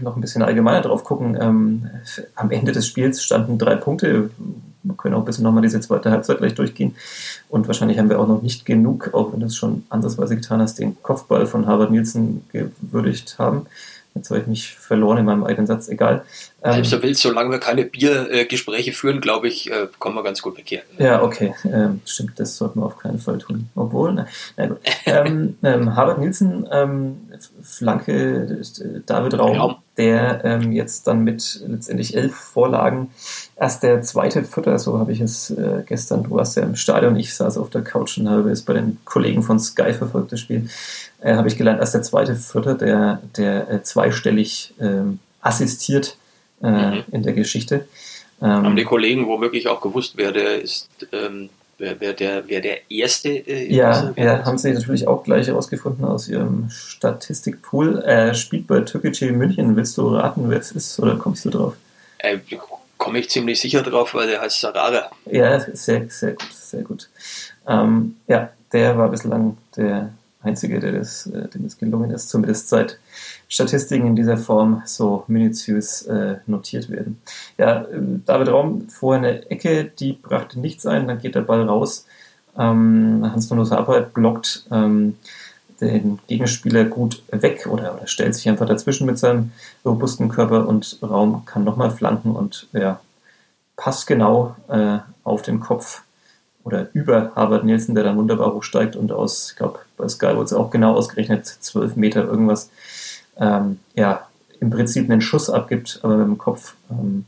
[0.00, 1.36] noch ein bisschen allgemeiner drauf gucken.
[1.40, 1.90] Ähm,
[2.34, 4.30] am Ende des Spiels standen drei Punkte,
[4.82, 6.94] wir können auch ein bisschen nochmal diese zweite Halbzeit gleich durchgehen.
[7.48, 10.60] Und wahrscheinlich haben wir auch noch nicht genug, auch wenn du es schon ansatzweise getan
[10.60, 13.66] hast, den Kopfball von Harvard Nielsen gewürdigt haben.
[14.14, 16.24] Jetzt habe ich mich verloren in meinem eigenen Satz, egal.
[16.76, 20.56] Ähm, so willst, solange wir keine Biergespräche führen, glaube ich, äh, kommen wir ganz gut
[20.58, 20.82] weg hier.
[20.98, 21.54] Ja, okay.
[21.64, 23.68] Ähm, stimmt, das sollten wir auf keinen Fall tun.
[23.74, 24.26] Obwohl, na,
[24.56, 24.78] na gut.
[25.06, 27.28] ähm, ähm, Harvard Nielsen, ähm,
[27.62, 28.62] Flanke
[29.06, 29.76] David Raum, Raum.
[29.96, 33.10] der ähm, jetzt dann mit letztendlich elf Vorlagen
[33.56, 37.16] erst der zweite Vierter, so habe ich es äh, gestern, du warst ja im Stadion,
[37.16, 40.40] ich saß auf der Couch und habe es bei den Kollegen von Sky verfolgt, das
[40.40, 40.68] Spiel,
[41.20, 46.17] äh, habe ich gelernt, erst der zweite Vierter, der, der äh, zweistellig ähm, assistiert
[46.62, 47.04] äh, mhm.
[47.12, 47.86] in der Geschichte.
[48.40, 52.60] Ähm, Haben die Kollegen womöglich auch gewusst, wer der ist, ähm, wer, wer, der, wer
[52.60, 57.98] der Erste äh, ja, ja, haben sie natürlich auch gleich herausgefunden aus ihrem Statistikpool.
[57.98, 59.76] Er spielt bei Türkei München.
[59.76, 61.74] Willst du raten, wer es ist, oder kommst du drauf?
[62.18, 62.38] Äh,
[62.98, 65.04] Komme ich ziemlich sicher drauf, weil der heißt Sarare.
[65.26, 67.08] Ja, sehr, sehr gut, sehr gut.
[67.66, 72.68] Ähm, ja, der war bislang der Einzige, der das, äh, dem es gelungen ist, zumindest
[72.68, 72.98] seit
[73.48, 77.20] Statistiken in dieser Form so minutiös äh, notiert werden.
[77.56, 81.62] Ja, äh, David Raum vor eine Ecke, die brachte nichts ein, dann geht der Ball
[81.62, 82.06] raus.
[82.56, 85.16] Ähm, Hans-Nonus Arbeit blockt ähm,
[85.80, 89.52] den Gegenspieler gut weg oder, oder, stellt sich einfach dazwischen mit seinem
[89.84, 93.00] robusten Körper und Raum kann nochmal flanken und ja,
[93.76, 96.02] passt genau äh, auf den Kopf
[96.68, 100.44] oder über Harvard Nielsen, der dann wunderbar hochsteigt und aus, ich glaube, bei Sky wurde
[100.44, 102.70] es auch genau ausgerechnet, 12 Meter irgendwas,
[103.38, 104.28] ähm, ja,
[104.60, 107.24] im Prinzip einen Schuss abgibt, aber mit dem Kopf ähm,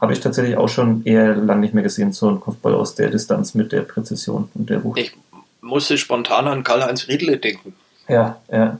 [0.00, 3.10] habe ich tatsächlich auch schon eher lang nicht mehr gesehen, so einen Kopfball aus der
[3.10, 4.98] Distanz mit der Präzision und der Wucht.
[4.98, 5.16] Ich
[5.60, 7.74] musste spontan an Karl-Heinz Riedle denken.
[8.08, 8.78] Ja, ja.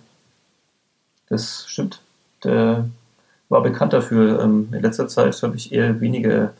[1.29, 2.01] Das stimmt.
[2.45, 2.89] Der
[3.51, 4.41] war bekannt dafür.
[4.41, 6.55] Ähm, in letzter Zeit habe ich eher weniger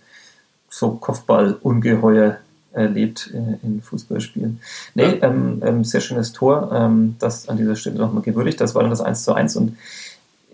[0.69, 2.39] so Kopfball-Ungeheuer
[2.79, 4.61] erlebt in, in Fußballspielen.
[4.95, 8.61] Nee, ähm, ähm, sehr schönes Tor, ähm, das an dieser Stelle nochmal gewürdigt.
[8.61, 9.77] Das war dann das 1 zu 1 und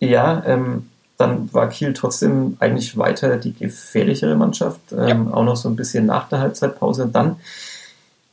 [0.00, 0.84] ja, ähm,
[1.16, 5.34] dann war Kiel trotzdem eigentlich weiter die gefährlichere Mannschaft, ähm, ja.
[5.34, 7.08] auch noch so ein bisschen nach der Halbzeitpause.
[7.12, 7.36] Dann,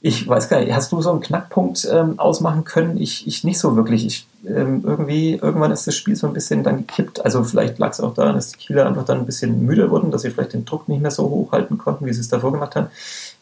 [0.02, 3.00] ich weiß gar nicht, hast du so einen Knackpunkt ähm, ausmachen können?
[3.00, 4.06] Ich, ich nicht so wirklich.
[4.06, 7.24] Ich, irgendwie, irgendwann ist das Spiel so ein bisschen dann gekippt.
[7.24, 10.10] Also vielleicht lag es auch daran, dass die Kieler einfach dann ein bisschen müde wurden,
[10.10, 12.76] dass sie vielleicht den Druck nicht mehr so hochhalten konnten, wie sie es davor gemacht
[12.76, 12.88] haben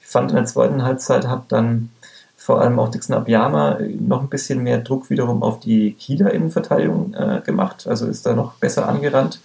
[0.10, 1.90] fand in der zweiten Halbzeit hat dann
[2.36, 7.14] vor allem auch Dixon Abiyama noch ein bisschen mehr Druck wiederum auf die Kieler Innenverteidigung
[7.14, 9.40] äh, gemacht, also ist da noch besser angerannt.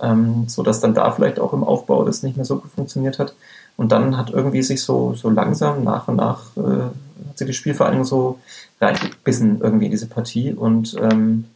[0.00, 3.34] ähm, sodass dann da vielleicht auch im Aufbau das nicht mehr so gut funktioniert hat.
[3.76, 6.90] Und dann hat irgendwie sich so, so langsam nach und nach äh,
[7.28, 8.38] hat sich die Spielvereinigung so
[8.80, 11.46] reingebissen irgendwie in diese Partie und ähm,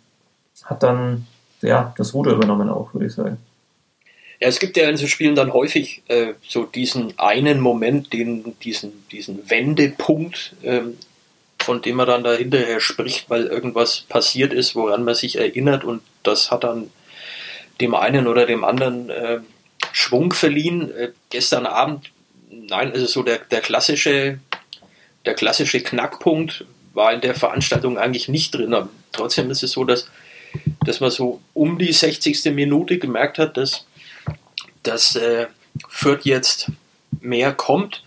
[0.65, 1.27] hat dann
[1.61, 3.39] ja das Ruder übernommen auch, würde ich sagen.
[4.41, 8.59] Ja, es gibt ja in so Spielen dann häufig äh, so diesen einen Moment, den,
[8.61, 10.97] diesen, diesen Wendepunkt, ähm,
[11.59, 15.85] von dem man dann da hinterher spricht, weil irgendwas passiert ist, woran man sich erinnert
[15.85, 16.91] und das hat dann
[17.83, 19.41] dem einen oder dem anderen äh,
[19.93, 20.91] Schwung verliehen.
[20.95, 22.11] Äh, gestern Abend,
[22.51, 24.39] nein, also so der, der klassische,
[25.27, 28.75] der klassische Knackpunkt war in der Veranstaltung eigentlich nicht drin.
[28.75, 30.09] Aber trotzdem ist es so, dass,
[30.85, 32.47] dass man so um die 60.
[32.47, 33.87] Minute gemerkt hat, dass,
[34.83, 35.47] dass äh,
[35.89, 36.71] Fürth jetzt
[37.21, 38.03] mehr kommt.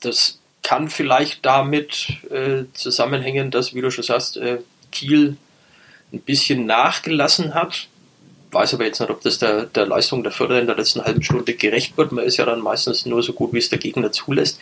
[0.00, 4.58] Das kann vielleicht damit äh, zusammenhängen, dass, wie du schon sagst, äh,
[4.92, 5.36] Kiel
[6.12, 7.88] ein bisschen nachgelassen hat
[8.56, 11.22] weiß aber jetzt nicht, ob das der, der Leistung der Förderer in der letzten halben
[11.22, 12.12] Stunde gerecht wird.
[12.12, 14.58] Man ist ja dann meistens nur so gut, wie es der Gegner zulässt.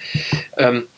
[0.57, 0.89] Ähm,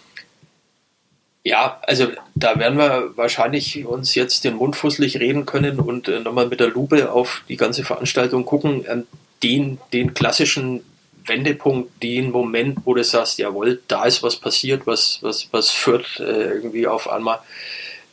[1.44, 6.20] ja, also da werden wir wahrscheinlich uns jetzt den Mund fusselig reden können und äh,
[6.20, 8.84] nochmal mit der Lupe auf die ganze Veranstaltung gucken.
[8.88, 9.06] Ähm,
[9.46, 10.82] den, den klassischen
[11.24, 16.18] Wendepunkt, den Moment, wo du sagst, jawohl, da ist was passiert, was, was, was führt
[16.18, 17.38] äh, irgendwie auf einmal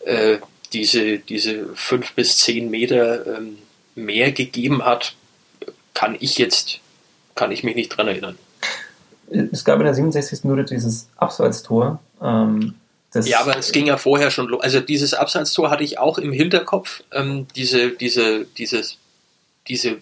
[0.06, 0.38] äh,
[0.74, 3.58] diese, diese fünf bis zehn Meter ähm,
[3.96, 5.16] mehr gegeben hat,
[5.96, 6.80] kann ich jetzt,
[7.34, 8.38] kann ich mich nicht dran erinnern.
[9.52, 10.44] Es gab in der 67.
[10.44, 12.00] Minute dieses Abseitstor.
[12.22, 12.76] Ähm,
[13.16, 14.62] ja, aber es ging ja vorher schon los.
[14.64, 17.04] Also dieses Abseitstor hatte ich auch im Hinterkopf.
[17.12, 18.98] Ähm, diese, diese, dieses,
[19.68, 19.98] diese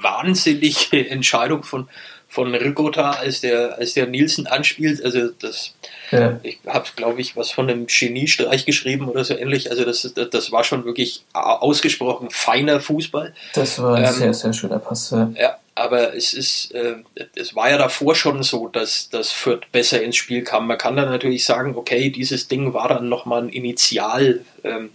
[0.00, 1.88] wahnsinnige Entscheidung von,
[2.28, 5.04] von Rigotta, als der, als der Nielsen anspielt.
[5.04, 5.74] Also das,
[6.10, 6.38] ja.
[6.42, 9.70] ich habe, glaube ich, was von einem Geniestreich geschrieben oder so ähnlich.
[9.70, 13.34] Also das, das war schon wirklich ausgesprochen feiner Fußball.
[13.54, 15.10] Das war ein ähm, sehr, sehr schöner Pass.
[15.10, 15.30] Ja.
[15.38, 16.96] ja aber es ist, äh,
[17.34, 20.66] es war ja davor schon so, dass das Fürth besser ins Spiel kam.
[20.66, 24.90] Man kann dann natürlich sagen, okay, dieses Ding war dann nochmal ein Initial, ähm,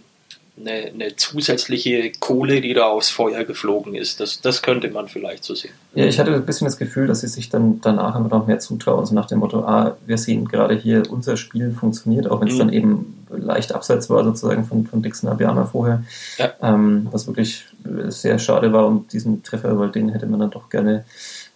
[0.60, 4.20] eine, eine, zusätzliche Kohle, die da aufs Feuer geflogen ist.
[4.20, 5.72] Das, das könnte man vielleicht so sehen.
[5.94, 8.58] Ja, ich hatte ein bisschen das Gefühl, dass sie sich dann danach immer noch mehr
[8.58, 12.48] zutrauen, so nach dem Motto, ah, wir sehen gerade hier, unser Spiel funktioniert, auch wenn
[12.48, 12.58] es mhm.
[12.58, 16.04] dann eben leicht abseits war sozusagen von, von Dixon Abiyama vorher,
[16.38, 16.52] ja.
[16.62, 17.64] ähm, was wirklich
[18.08, 21.04] sehr schade war um diesen Treffer, weil den hätte man dann doch gerne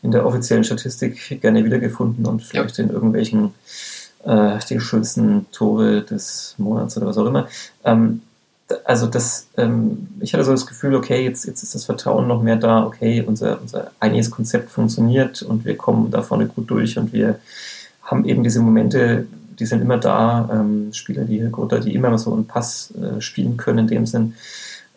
[0.02, 2.84] in der offiziellen Statistik gerne wiedergefunden und vielleicht ja.
[2.84, 3.54] in irgendwelchen
[4.24, 7.48] äh, die schönsten Tore des Monats oder was auch immer.
[7.84, 8.22] Ähm,
[8.84, 12.42] also das, ähm, ich hatte so das Gefühl, okay, jetzt, jetzt ist das Vertrauen noch
[12.42, 16.98] mehr da, okay, unser, unser einiges Konzept funktioniert und wir kommen da vorne gut durch
[16.98, 17.38] und wir
[18.02, 19.26] haben eben diese Momente,
[19.58, 23.56] die sind immer da, ähm, Spieler wie Gotha, die immer so einen Pass äh, spielen
[23.56, 24.34] können in dem Sinn.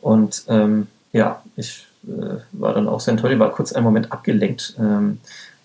[0.01, 4.11] Und ähm, ja, ich äh, war dann auch sehr enttäuscht, ich war kurz einen Moment
[4.11, 4.75] abgelenkt.
[4.79, 5.19] Ähm,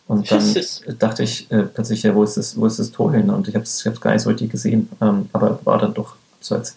[0.09, 0.55] und dann
[0.99, 3.31] dachte ich äh, plötzlich, ja, wo ist das, wo ist das Tor hin?
[3.31, 6.77] Und ich habe es gar nicht so richtig gesehen, ähm, aber war dann doch abseits.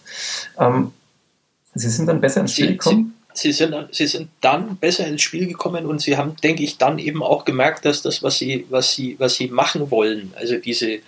[1.76, 3.14] Sie sind dann besser ins Spiel gekommen?
[3.34, 6.78] Sie, sie, sind, sie sind dann besser ins Spiel gekommen und sie haben, denke ich,
[6.78, 10.56] dann eben auch gemerkt, dass das, was sie, was sie, was sie machen wollen, also
[10.56, 11.00] diese,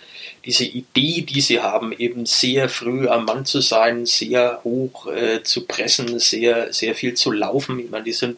[0.45, 5.41] diese Idee, die sie haben, eben sehr früh am Mann zu sein, sehr hoch äh,
[5.41, 7.79] zu pressen, sehr, sehr viel zu laufen.
[7.79, 8.37] Ich meine, die sind,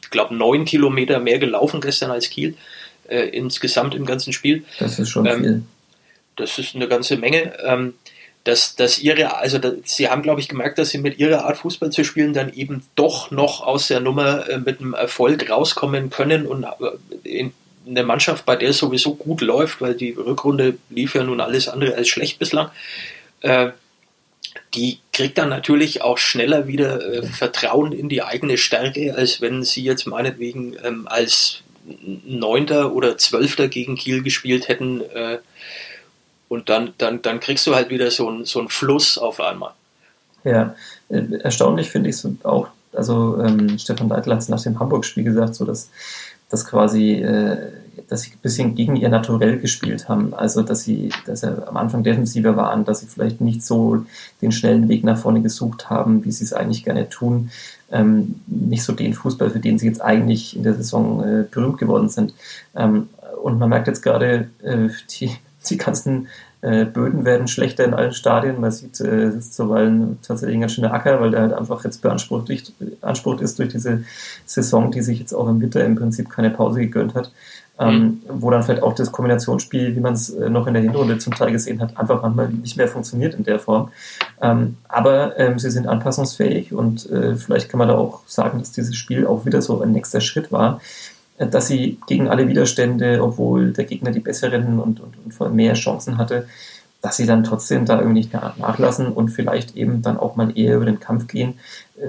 [0.00, 2.56] ich glaube, neun Kilometer mehr gelaufen gestern als Kiel,
[3.08, 4.64] äh, insgesamt im ganzen Spiel.
[4.78, 5.62] Das ist schon ähm, viel.
[6.36, 7.52] Das ist eine ganze Menge.
[7.64, 7.94] Ähm,
[8.46, 11.58] dass, dass ihre, also dass, sie haben, glaube ich, gemerkt, dass sie mit ihrer Art
[11.58, 16.10] Fußball zu spielen dann eben doch noch aus der Nummer äh, mit einem Erfolg rauskommen
[16.10, 17.52] können und äh, in
[17.88, 21.68] eine Mannschaft, bei der es sowieso gut läuft, weil die Rückrunde lief ja nun alles
[21.68, 22.70] andere als schlecht bislang,
[23.40, 23.70] äh,
[24.74, 29.64] die kriegt dann natürlich auch schneller wieder äh, Vertrauen in die eigene Stärke, als wenn
[29.64, 31.62] sie jetzt meinetwegen ähm, als
[32.24, 35.38] Neunter oder Zwölfter gegen Kiel gespielt hätten, äh,
[36.48, 39.72] und dann, dann, dann kriegst du halt wieder so einen so Fluss auf einmal.
[40.44, 40.74] Ja,
[41.08, 42.68] äh, erstaunlich finde ich es auch.
[42.92, 45.90] Also ähm, Stefan Leitl hat es nach dem Hamburg-Spiel gesagt, so dass,
[46.48, 47.58] dass quasi, äh,
[48.08, 50.32] dass sie ein bisschen gegen ihr Naturell gespielt haben.
[50.34, 54.06] Also dass sie, dass sie am Anfang defensiver waren, dass sie vielleicht nicht so
[54.40, 57.50] den schnellen Weg nach vorne gesucht haben, wie sie es eigentlich gerne tun.
[57.90, 61.78] Ähm, nicht so den Fußball, für den sie jetzt eigentlich in der Saison äh, berühmt
[61.78, 62.34] geworden sind.
[62.74, 63.08] Ähm,
[63.42, 65.36] und man merkt jetzt gerade, äh, die
[65.70, 66.28] die ganzen
[66.62, 68.60] äh, Böden werden schlechter in allen Stadien.
[68.60, 71.84] Man sieht, äh, es ist zuweilen tatsächlich ein ganz schöner Acker, weil der halt einfach
[71.84, 74.04] jetzt beansprucht, durch, beansprucht ist durch diese
[74.46, 77.30] Saison, die sich jetzt auch im Winter im Prinzip keine Pause gegönnt hat.
[77.78, 78.20] Ähm, mhm.
[78.40, 81.34] wo dann vielleicht auch das Kombinationsspiel, wie man es äh, noch in der Hinrunde zum
[81.34, 83.90] Teil gesehen hat, einfach manchmal nicht mehr funktioniert in der Form.
[84.40, 88.72] Ähm, aber ähm, sie sind anpassungsfähig und äh, vielleicht kann man da auch sagen, dass
[88.72, 90.80] dieses Spiel auch wieder so ein nächster Schritt war,
[91.38, 96.18] dass sie gegen alle Widerstände, obwohl der Gegner die besseren und, und, und mehr Chancen
[96.18, 96.46] hatte,
[97.02, 100.76] dass sie dann trotzdem da irgendwie nicht nachlassen und vielleicht eben dann auch mal eher
[100.76, 101.54] über den Kampf gehen,
[101.98, 102.08] äh,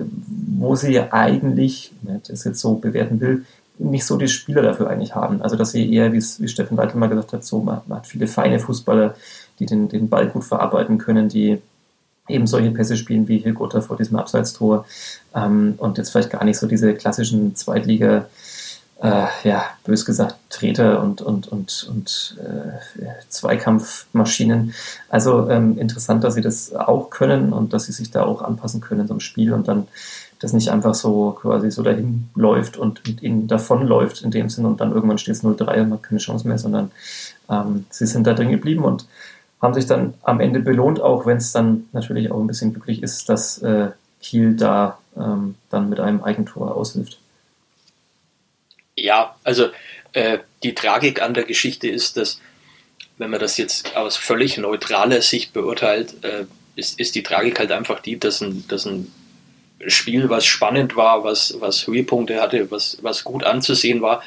[0.57, 3.45] wo sie ja eigentlich, wenn ich das jetzt so bewerten will,
[3.79, 5.41] nicht so die Spieler dafür eigentlich haben.
[5.41, 8.07] Also dass sie eher, wie, wie Steffen Weitel mal gesagt hat, so man, man, hat
[8.07, 9.15] viele feine Fußballer,
[9.59, 11.61] die den, den Ball gut verarbeiten können, die
[12.27, 14.85] eben solche Pässe spielen wie hier Gotha vor diesem Abseitstor
[15.35, 18.25] ähm, und jetzt vielleicht gar nicht so diese klassischen Zweitliga-
[19.01, 24.73] äh, ja, bös gesagt, Treter und, und, und, und äh, Zweikampfmaschinen.
[25.09, 28.81] Also ähm, interessant, dass sie das auch können und dass sie sich da auch anpassen
[28.81, 29.87] können zum Spiel und dann
[30.39, 34.65] das nicht einfach so quasi so dahin läuft und mit ihnen davonläuft in dem Sinn
[34.65, 36.91] und dann irgendwann steht es 0-3 und man hat keine Chance mehr, sondern
[37.49, 39.07] ähm, sie sind da drin geblieben und
[39.61, 43.01] haben sich dann am Ende belohnt, auch wenn es dann natürlich auch ein bisschen glücklich
[43.01, 43.89] ist, dass äh,
[44.21, 47.19] Kiel da ähm, dann mit einem Eigentor aushilft.
[48.97, 49.69] Ja, also
[50.13, 52.41] äh, die Tragik an der Geschichte ist, dass,
[53.17, 57.71] wenn man das jetzt aus völlig neutraler Sicht beurteilt, äh, ist, ist die Tragik halt
[57.71, 59.11] einfach die, dass ein, dass ein
[59.85, 64.23] Spiel, was spannend war, was, was Höhepunkte hatte, was, was gut anzusehen war,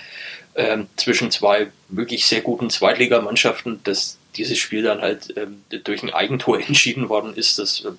[0.54, 6.10] äh, zwischen zwei wirklich sehr guten Zweitligamannschaften, dass dieses Spiel dann halt äh, durch ein
[6.10, 7.58] Eigentor entschieden worden ist.
[7.58, 7.90] Das äh,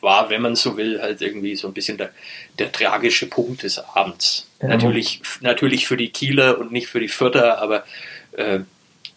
[0.00, 2.10] war, wenn man so will, halt irgendwie so ein bisschen der,
[2.58, 4.48] der tragische Punkt des Abends.
[4.60, 7.84] Ja, natürlich, natürlich für die Kieler und nicht für die Fürther, aber
[8.32, 8.60] äh,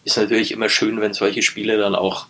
[0.04, 2.26] ist natürlich immer schön, wenn solche Spiele dann auch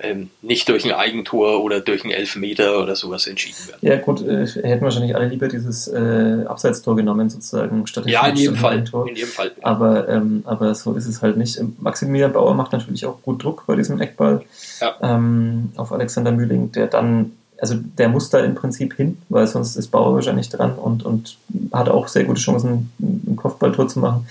[0.00, 3.78] ähm, nicht durch ein Eigentor oder durch ein Elfmeter oder sowas entschieden werden.
[3.82, 8.36] Ja, gut, äh, hätten wahrscheinlich alle lieber dieses äh, Abseitstor genommen, sozusagen, statt Ja, in
[8.36, 8.84] jedem Fall.
[9.06, 9.52] In jedem Fall.
[9.62, 11.58] Aber, ähm, aber so ist es halt nicht.
[11.80, 14.42] Maximilian Bauer macht natürlich auch gut Druck bei diesem Eckball
[14.80, 14.94] ja.
[15.02, 19.76] ähm, auf Alexander Mühling, der dann, also der muss da im Prinzip hin, weil sonst
[19.76, 21.36] ist Bauer wahrscheinlich dran und, und
[21.72, 24.26] hat auch sehr gute Chancen, ein Kopfballtor zu machen.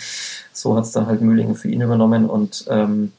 [0.54, 3.12] So hat es dann halt Mühling für ihn übernommen und ähm,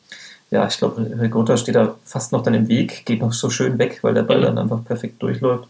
[0.51, 3.79] ja, ich glaube, Rigotta steht da fast noch dann im Weg, geht noch so schön
[3.79, 4.45] weg, weil der Ball mhm.
[4.45, 5.69] dann einfach perfekt durchläuft.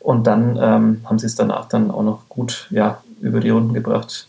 [0.00, 3.74] Und dann ähm, haben sie es danach dann auch noch gut ja, über die Runden
[3.74, 4.28] gebracht.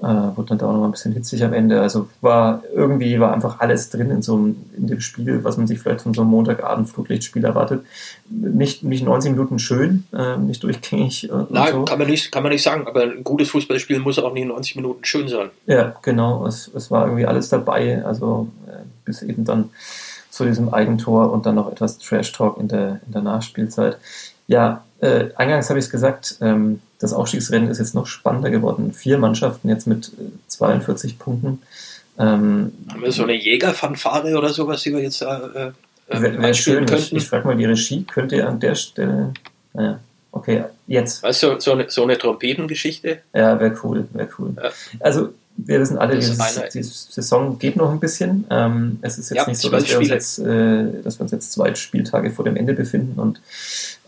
[0.00, 1.80] Äh, wurde dann da auch noch ein bisschen hitzig am Ende.
[1.80, 5.66] Also war irgendwie war einfach alles drin in so einem, in dem Spiel, was man
[5.66, 7.84] sich vielleicht von so einem Montagabend Flutlichtspiel erwartet.
[8.30, 11.28] Nicht, nicht 90 Minuten schön, äh, nicht durchgängig.
[11.28, 11.84] Äh, Nein, so.
[11.84, 14.76] kann, man nicht, kann man nicht sagen, aber ein gutes Fußballspiel muss auch nicht 90
[14.76, 15.50] Minuten schön sein.
[15.66, 16.46] Ja, genau.
[16.46, 18.04] Es, es war irgendwie alles dabei.
[18.04, 18.46] Also
[19.08, 19.70] bis eben dann
[20.30, 23.98] zu diesem Eigentor und dann noch etwas Trash-Talk in der, in der Nachspielzeit.
[24.46, 28.92] Ja, äh, eingangs habe ich es gesagt, ähm, das Aufstiegsrennen ist jetzt noch spannender geworden.
[28.92, 30.12] Vier Mannschaften jetzt mit
[30.46, 31.62] 42 äh, Punkten.
[32.18, 35.70] Ähm, Haben wir so eine Jägerfanfare oder sowas, die wir jetzt äh, äh,
[36.08, 36.86] Wäre schön.
[36.86, 36.94] Könnten?
[36.94, 39.32] Ich, ich frage mal die Regie, könnt ihr an der Stelle.
[39.74, 40.00] Naja,
[40.32, 41.22] okay, jetzt.
[41.22, 43.18] Weißt du, so eine, so eine Trompetengeschichte?
[43.34, 44.54] Ja, wäre cool, wäre cool.
[44.56, 44.70] Ja.
[45.00, 48.44] Also wir wissen alle, dieses, die Saison geht noch ein bisschen.
[48.48, 51.32] Ähm, es ist jetzt ja, nicht so, dass wir, uns jetzt, äh, dass wir uns
[51.32, 53.40] jetzt zwei Spieltage vor dem Ende befinden und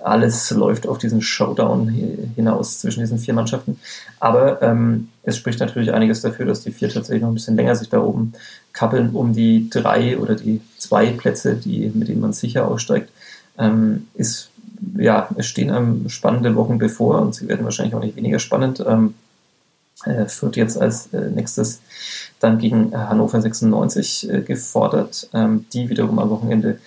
[0.02, 1.88] alles läuft auf diesen Showdown
[2.36, 3.80] hinaus zwischen diesen vier Mannschaften.
[4.20, 7.74] Aber ähm, es spricht natürlich einiges dafür, dass die vier tatsächlich noch ein bisschen länger
[7.74, 8.32] sich da oben
[8.72, 13.10] kappeln um die drei oder die zwei Plätze, die, mit denen man sicher aussteigt.
[13.58, 14.50] Ähm, ist,
[14.96, 18.82] ja, es stehen einem spannende Wochen bevor und sie werden wahrscheinlich auch nicht weniger spannend.
[18.86, 19.14] Ähm,
[20.04, 21.80] äh, Fürth jetzt als äh, nächstes
[22.40, 26.78] dann gegen äh, Hannover 96 äh, gefordert, ähm, die wiederum am Wochenende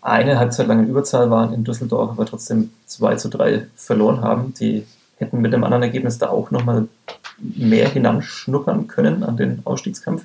[0.00, 4.54] eine Halbzeit lang in Überzahl waren in Düsseldorf, aber trotzdem 2 zu 3 verloren haben.
[4.54, 4.86] Die
[5.18, 6.88] hätten mit dem anderen Ergebnis da auch nochmal
[7.38, 10.24] mehr hinanschnuppern können an den Ausstiegskampf.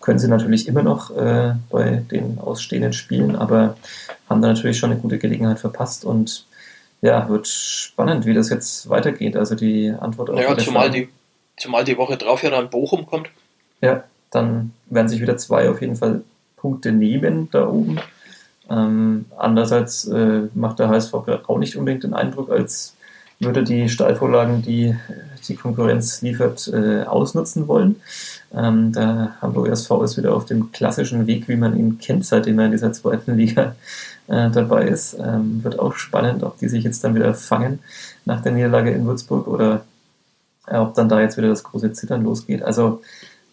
[0.00, 3.76] Können sie natürlich immer noch äh, bei den ausstehenden Spielen, aber
[4.28, 6.46] haben da natürlich schon eine gute Gelegenheit verpasst und
[7.02, 9.36] ja, wird spannend, wie das jetzt weitergeht.
[9.36, 11.08] Also die Antwort auf ja, zumal die
[11.56, 13.30] Zumal die Woche drauf ja dann Bochum kommt.
[13.80, 16.22] Ja, dann werden sich wieder zwei auf jeden Fall
[16.56, 17.98] Punkte nehmen da oben.
[18.68, 22.94] Ähm, andererseits äh, macht der HSV gerade auch nicht unbedingt den Eindruck, als
[23.38, 24.96] würde die Steilvorlagen, die
[25.46, 27.96] die Konkurrenz liefert, äh, ausnutzen wollen.
[28.54, 32.58] Ähm, der Hamburger SV ist wieder auf dem klassischen Weg, wie man ihn kennt, seitdem
[32.58, 33.76] er in dieser zweiten Liga
[34.28, 35.16] äh, dabei ist.
[35.18, 37.80] Ähm, wird auch spannend, ob die sich jetzt dann wieder fangen
[38.24, 39.84] nach der Niederlage in Würzburg oder
[40.66, 42.62] ob dann da jetzt wieder das große Zittern losgeht.
[42.62, 43.02] Also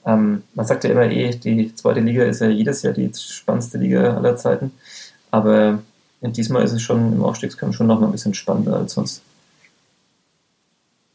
[0.05, 3.77] ähm, man sagt ja immer eh, die zweite Liga ist ja jedes Jahr die spannendste
[3.77, 4.71] Liga aller Zeiten.
[5.31, 5.79] Aber
[6.21, 9.21] diesmal ist es schon im Aufstiegskampf schon noch mal ein bisschen spannender als sonst.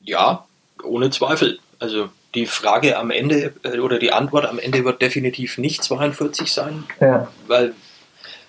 [0.02, 0.46] Ja,
[0.82, 1.58] ohne Zweifel.
[1.78, 6.52] Also die Frage am Ende äh, oder die Antwort am Ende wird definitiv nicht 42
[6.52, 7.28] sein, ja.
[7.46, 7.74] weil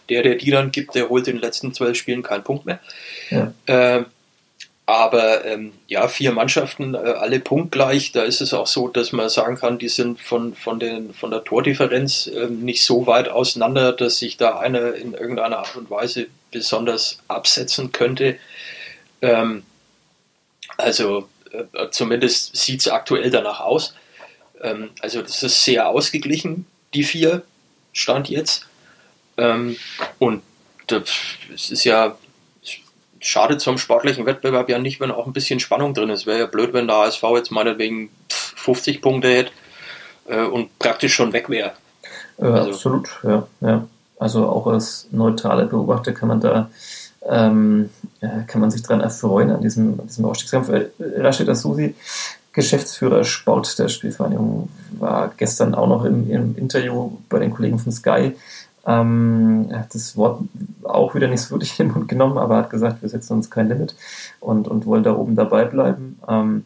[0.09, 2.79] der, der die dann gibt, der holt in den letzten zwölf Spielen keinen Punkt mehr.
[3.29, 3.53] Ja.
[3.65, 4.05] Äh,
[4.89, 8.11] aber ähm, ja, vier Mannschaften, äh, alle punktgleich.
[8.11, 11.29] Da ist es auch so, dass man sagen kann, die sind von, von, den, von
[11.29, 15.91] der Tordifferenz äh, nicht so weit auseinander, dass sich da einer in irgendeiner Art und
[15.91, 18.37] Weise besonders absetzen könnte.
[19.21, 19.63] Ähm,
[20.77, 23.93] also äh, zumindest sieht es aktuell danach aus.
[24.59, 26.65] Ähm, also das ist sehr ausgeglichen,
[26.95, 27.43] die vier,
[27.93, 28.65] Stand jetzt.
[29.37, 29.77] Ähm,
[30.17, 30.41] und
[31.53, 32.17] es ist ja
[33.19, 36.25] schadet zum sportlichen Wettbewerb ja nicht, wenn auch ein bisschen Spannung drin ist.
[36.25, 39.51] Wäre ja blöd, wenn der ASV jetzt meinetwegen 50 Punkte hätte
[40.27, 41.73] äh, und praktisch schon weg wäre.
[42.37, 42.71] Äh, also.
[42.71, 43.87] Absolut, ja, ja.
[44.17, 46.69] Also auch als neutraler Beobachter kann man da
[47.27, 47.89] ähm,
[48.47, 50.69] kann man sich daran erfreuen an diesem, an diesem Ausstiegskampf.
[50.69, 51.95] Äh, Rashid Asusi,
[52.53, 57.91] Geschäftsführer Sport der Spielvereinigung, war gestern auch noch im, im Interview bei den Kollegen von
[57.91, 58.35] Sky
[58.85, 60.41] ähm, er hat das Wort
[60.83, 63.49] auch wieder nicht so wirklich in den Mund genommen, aber hat gesagt, wir setzen uns
[63.49, 63.95] kein Limit
[64.39, 66.19] und, und wollen da oben dabei bleiben.
[66.27, 66.65] Ähm,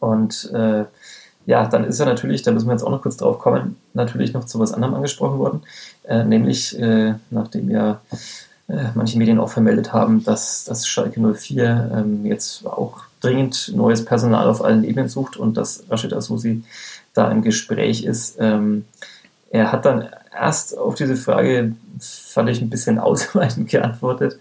[0.00, 0.84] und äh,
[1.46, 4.32] ja, dann ist er natürlich, da müssen wir jetzt auch noch kurz drauf kommen, natürlich
[4.32, 5.62] noch zu was anderem angesprochen worden,
[6.04, 8.00] äh, nämlich äh, nachdem ja
[8.68, 14.04] äh, manche Medien auch vermeldet haben, dass, dass Schalke 04 ähm, jetzt auch dringend neues
[14.04, 16.62] Personal auf allen Ebenen sucht und dass Rashid Asusi
[17.14, 18.36] da im Gespräch ist.
[18.38, 18.84] Ähm,
[19.50, 20.08] er hat dann
[20.40, 24.38] erst auf diese Frage, fand ich ein bisschen ausweichend geantwortet,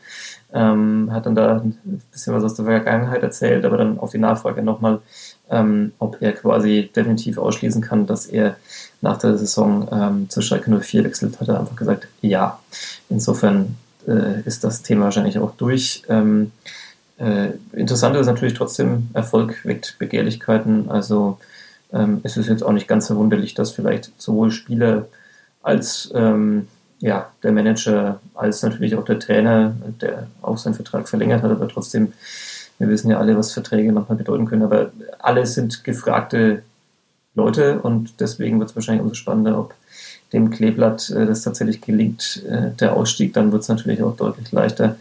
[0.54, 4.18] ähm, hat dann da ein bisschen was aus der Vergangenheit erzählt, aber dann auf die
[4.18, 5.00] Nachfrage nochmal,
[5.50, 8.56] ähm, ob er quasi definitiv ausschließen kann, dass er
[9.02, 12.60] nach der Saison ähm, zur Schalke 04 wechselt, hat er einfach gesagt, ja.
[13.10, 13.76] Insofern
[14.08, 16.04] äh, ist das Thema wahrscheinlich auch durch.
[16.10, 16.52] Ähm,
[17.18, 21.40] äh, interessant ist natürlich trotzdem, Erfolg weckt Begehrlichkeiten, also
[21.94, 25.08] ähm, es ist jetzt auch nicht ganz verwunderlich, dass vielleicht sowohl Spieler
[25.68, 26.68] als ähm,
[27.00, 31.68] ja, der Manager, als natürlich auch der Trainer, der auch seinen Vertrag verlängert hat, aber
[31.68, 32.14] trotzdem,
[32.80, 36.64] wir wissen ja alle, was Verträge manchmal bedeuten können, aber alle sind gefragte
[37.36, 39.76] Leute und deswegen wird es wahrscheinlich umso spannender, ob
[40.34, 44.52] dem Kleeblatt äh, das tatsächlich gelingt, äh, der Ausstieg, dann wird es natürlich auch deutlich
[44.52, 44.98] leichter,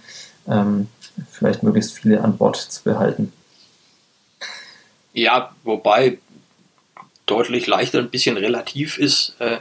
[0.49, 0.89] ähm,
[1.31, 3.33] vielleicht möglichst viele an Bord zu behalten.
[5.15, 6.19] Ja, wobei
[7.25, 9.35] deutlich leichter ein bisschen relativ ist.
[9.39, 9.59] Äh,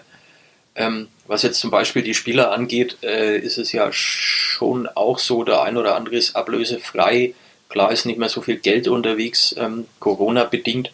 [0.75, 5.43] ähm, was jetzt zum Beispiel die Spieler angeht, äh, ist es ja schon auch so,
[5.43, 7.33] der ein oder andere ist ablösefrei.
[7.69, 10.91] Klar ist nicht mehr so viel Geld unterwegs, ähm, Corona-bedingt.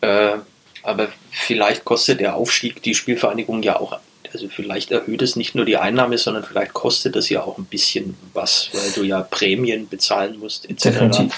[0.00, 0.38] Äh,
[0.82, 4.00] aber vielleicht kostet der Aufstieg die Spielvereinigung ja auch,
[4.32, 7.66] also vielleicht erhöht es nicht nur die Einnahme, sondern vielleicht kostet es ja auch ein
[7.66, 11.30] bisschen was, weil du ja Prämien bezahlen musst, etc.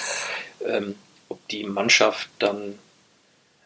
[0.66, 0.94] Ähm,
[1.28, 2.78] ob die Mannschaft dann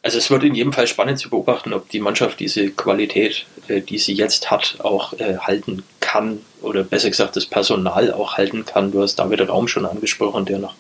[0.03, 3.81] also es wird in jedem Fall spannend zu beobachten, ob die Mannschaft diese Qualität, äh,
[3.81, 8.65] die sie jetzt hat, auch äh, halten kann oder besser gesagt das Personal auch halten
[8.65, 8.93] kann.
[8.93, 10.75] Du hast David Raum schon angesprochen, der nach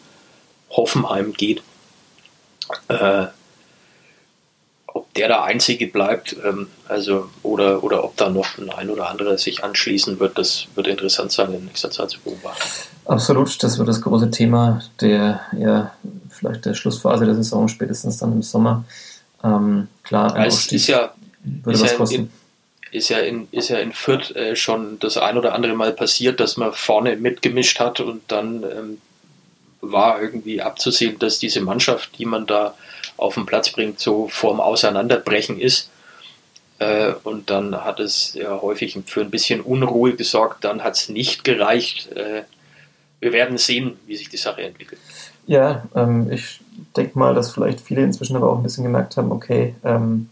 [0.70, 1.62] Hoffenheim geht.
[5.08, 9.08] Ob der der Einzige bleibt, ähm, also oder, oder ob da noch ein, ein oder
[9.08, 12.62] anderer sich anschließen wird, das wird interessant sein in nächster Zeit zu beobachten.
[13.06, 15.92] Absolut, das wird das große Thema der ja
[16.38, 18.84] vielleicht der Schlussphase der Saison, spätestens dann im Sommer.
[19.42, 22.14] Ähm, klar, ja, es ist ja, würde ist was ja kosten.
[22.14, 22.30] In,
[22.90, 26.40] ist ja in, ist ja in Fürth äh, schon das ein oder andere Mal passiert,
[26.40, 28.98] dass man vorne mitgemischt hat und dann ähm,
[29.80, 32.74] war irgendwie abzusehen, dass diese Mannschaft, die man da
[33.18, 35.90] auf den Platz bringt, so vorm Auseinanderbrechen ist.
[36.78, 41.08] Äh, und dann hat es ja häufig für ein bisschen Unruhe gesorgt, dann hat es
[41.08, 42.10] nicht gereicht.
[42.12, 42.44] Äh,
[43.20, 45.00] wir werden sehen, wie sich die Sache entwickelt.
[45.46, 46.60] Ja, ähm, ich
[46.96, 50.30] denke mal, dass vielleicht viele inzwischen aber auch ein bisschen gemerkt haben, okay, ähm,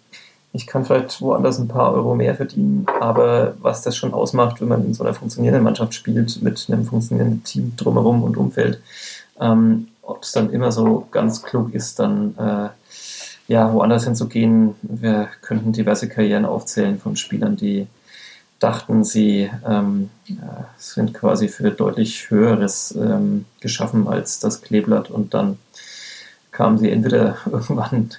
[0.52, 4.68] ich kann vielleicht woanders ein paar Euro mehr verdienen, aber was das schon ausmacht, wenn
[4.68, 8.80] man in so einer funktionierenden Mannschaft spielt, mit einem funktionierenden Team drumherum und Umfeld,
[9.40, 12.68] ähm, ob es dann immer so ganz klug ist, dann äh,
[13.48, 14.74] ja, woanders hinzugehen.
[14.82, 17.86] Wir könnten diverse Karrieren aufzählen von Spielern, die
[18.58, 20.10] dachten, sie ähm,
[20.78, 25.58] sind quasi für deutlich Höheres ähm, geschaffen als das Kleeblatt und dann
[26.52, 28.10] kamen sie entweder irgendwann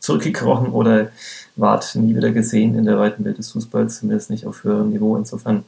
[0.00, 1.10] zurückgekrochen oder
[1.54, 5.16] ward nie wieder gesehen in der weiten Welt des Fußballs, zumindest nicht auf höherem Niveau.
[5.16, 5.64] Insofern,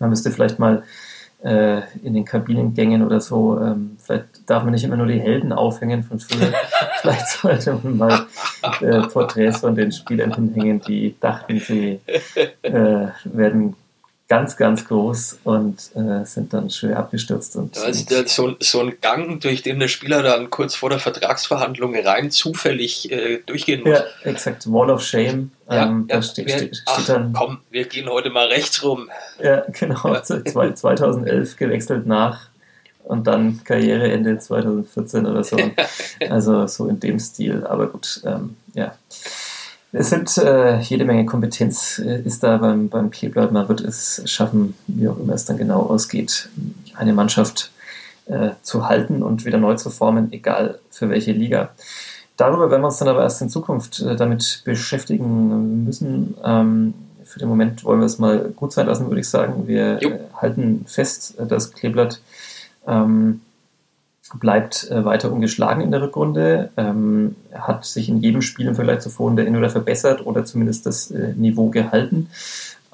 [0.00, 0.82] man müsste vielleicht mal
[1.42, 5.52] äh, in den Kabinengängen oder so, ähm, vielleicht darf man nicht immer nur die Helden
[5.52, 6.52] aufhängen von früher.
[7.00, 8.26] vielleicht sollte man mal
[8.80, 12.00] äh, Porträts von den Spielern hinhängen, die dachten, sie
[12.62, 13.76] äh, werden
[14.28, 17.56] ganz, ganz groß und äh, sind dann schwer abgestürzt.
[17.56, 21.96] Und, also so, so ein Gang, durch den der Spieler dann kurz vor der Vertragsverhandlung
[21.96, 23.98] rein zufällig äh, durchgehen muss.
[23.98, 24.70] Ja, exakt.
[24.70, 25.50] Wall of Shame.
[25.70, 28.82] Ja, ähm, ja, da steht, wir, steht, ach, dann, komm, wir gehen heute mal rechts
[28.82, 29.08] rum.
[29.42, 30.14] Ja, genau.
[30.14, 30.22] Ja.
[30.22, 32.48] 2011 gewechselt nach
[33.04, 35.56] und dann Karriereende 2014 oder so.
[36.28, 37.66] also so in dem Stil.
[37.66, 38.94] Aber gut, ähm, ja.
[39.98, 43.50] Es sind äh, jede Menge Kompetenz äh, ist da beim, beim Kleeblatt.
[43.50, 46.48] Man wird es schaffen, wie auch immer es dann genau ausgeht,
[46.94, 47.72] eine Mannschaft
[48.26, 51.70] äh, zu halten und wieder neu zu formen, egal für welche Liga.
[52.36, 56.36] Darüber werden wir uns dann aber erst in Zukunft äh, damit beschäftigen müssen.
[56.44, 56.94] Ähm,
[57.24, 59.66] für den Moment wollen wir es mal gut sein lassen, würde ich sagen.
[59.66, 60.00] Wir.
[60.00, 62.20] Äh, halten fest, dass Kleeblatt
[62.86, 63.40] ähm,
[64.34, 69.00] bleibt äh, weiter ungeschlagen in der Rückrunde, ähm, hat sich in jedem Spiel im Vergleich
[69.00, 72.28] zu vorhin der entweder verbessert oder zumindest das äh, Niveau gehalten.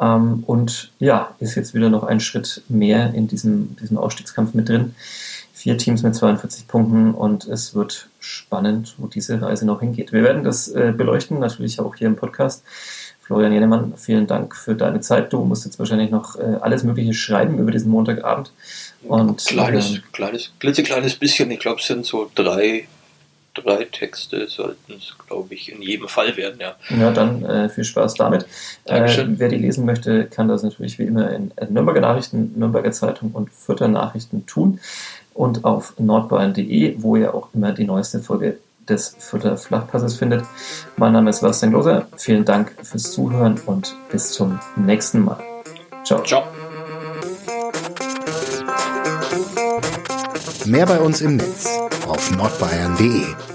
[0.01, 4.69] Ähm, und ja, ist jetzt wieder noch ein Schritt mehr in diesem, diesem Ausstiegskampf mit
[4.69, 4.95] drin.
[5.53, 10.13] Vier Teams mit 42 Punkten und es wird spannend, wo diese Reise noch hingeht.
[10.13, 12.65] Wir werden das äh, beleuchten, natürlich auch hier im Podcast.
[13.25, 15.33] Florian Jenemann, vielen Dank für deine Zeit.
[15.33, 18.53] Du musst jetzt wahrscheinlich noch äh, alles Mögliche schreiben über diesen Montagabend.
[19.03, 21.51] Und, kleines, ähm, kleines, klitzekleines bisschen.
[21.51, 22.87] Ich glaube, es sind so drei,
[23.55, 26.61] drei Texte, sollten es, glaube ich, in jedem Fall werden.
[26.61, 28.45] Ja, ja dann äh, viel Spaß damit.
[28.85, 33.31] Äh, wer die lesen möchte, kann das natürlich wie immer in Nürnberger Nachrichten, Nürnberger Zeitung
[33.33, 34.81] und Fürther Nachrichten tun
[35.33, 38.59] und auf nordbayern.de, wo ihr auch immer die neueste Folge
[38.89, 40.45] des Fürther Flachpasses findet.
[40.97, 42.07] Mein Name ist Sebastian Loser.
[42.17, 45.39] Vielen Dank fürs Zuhören und bis zum nächsten Mal.
[46.05, 46.23] Ciao.
[46.23, 46.43] Ciao.
[50.67, 51.69] Mehr bei uns im Netz
[52.07, 53.54] auf nordbayern.de.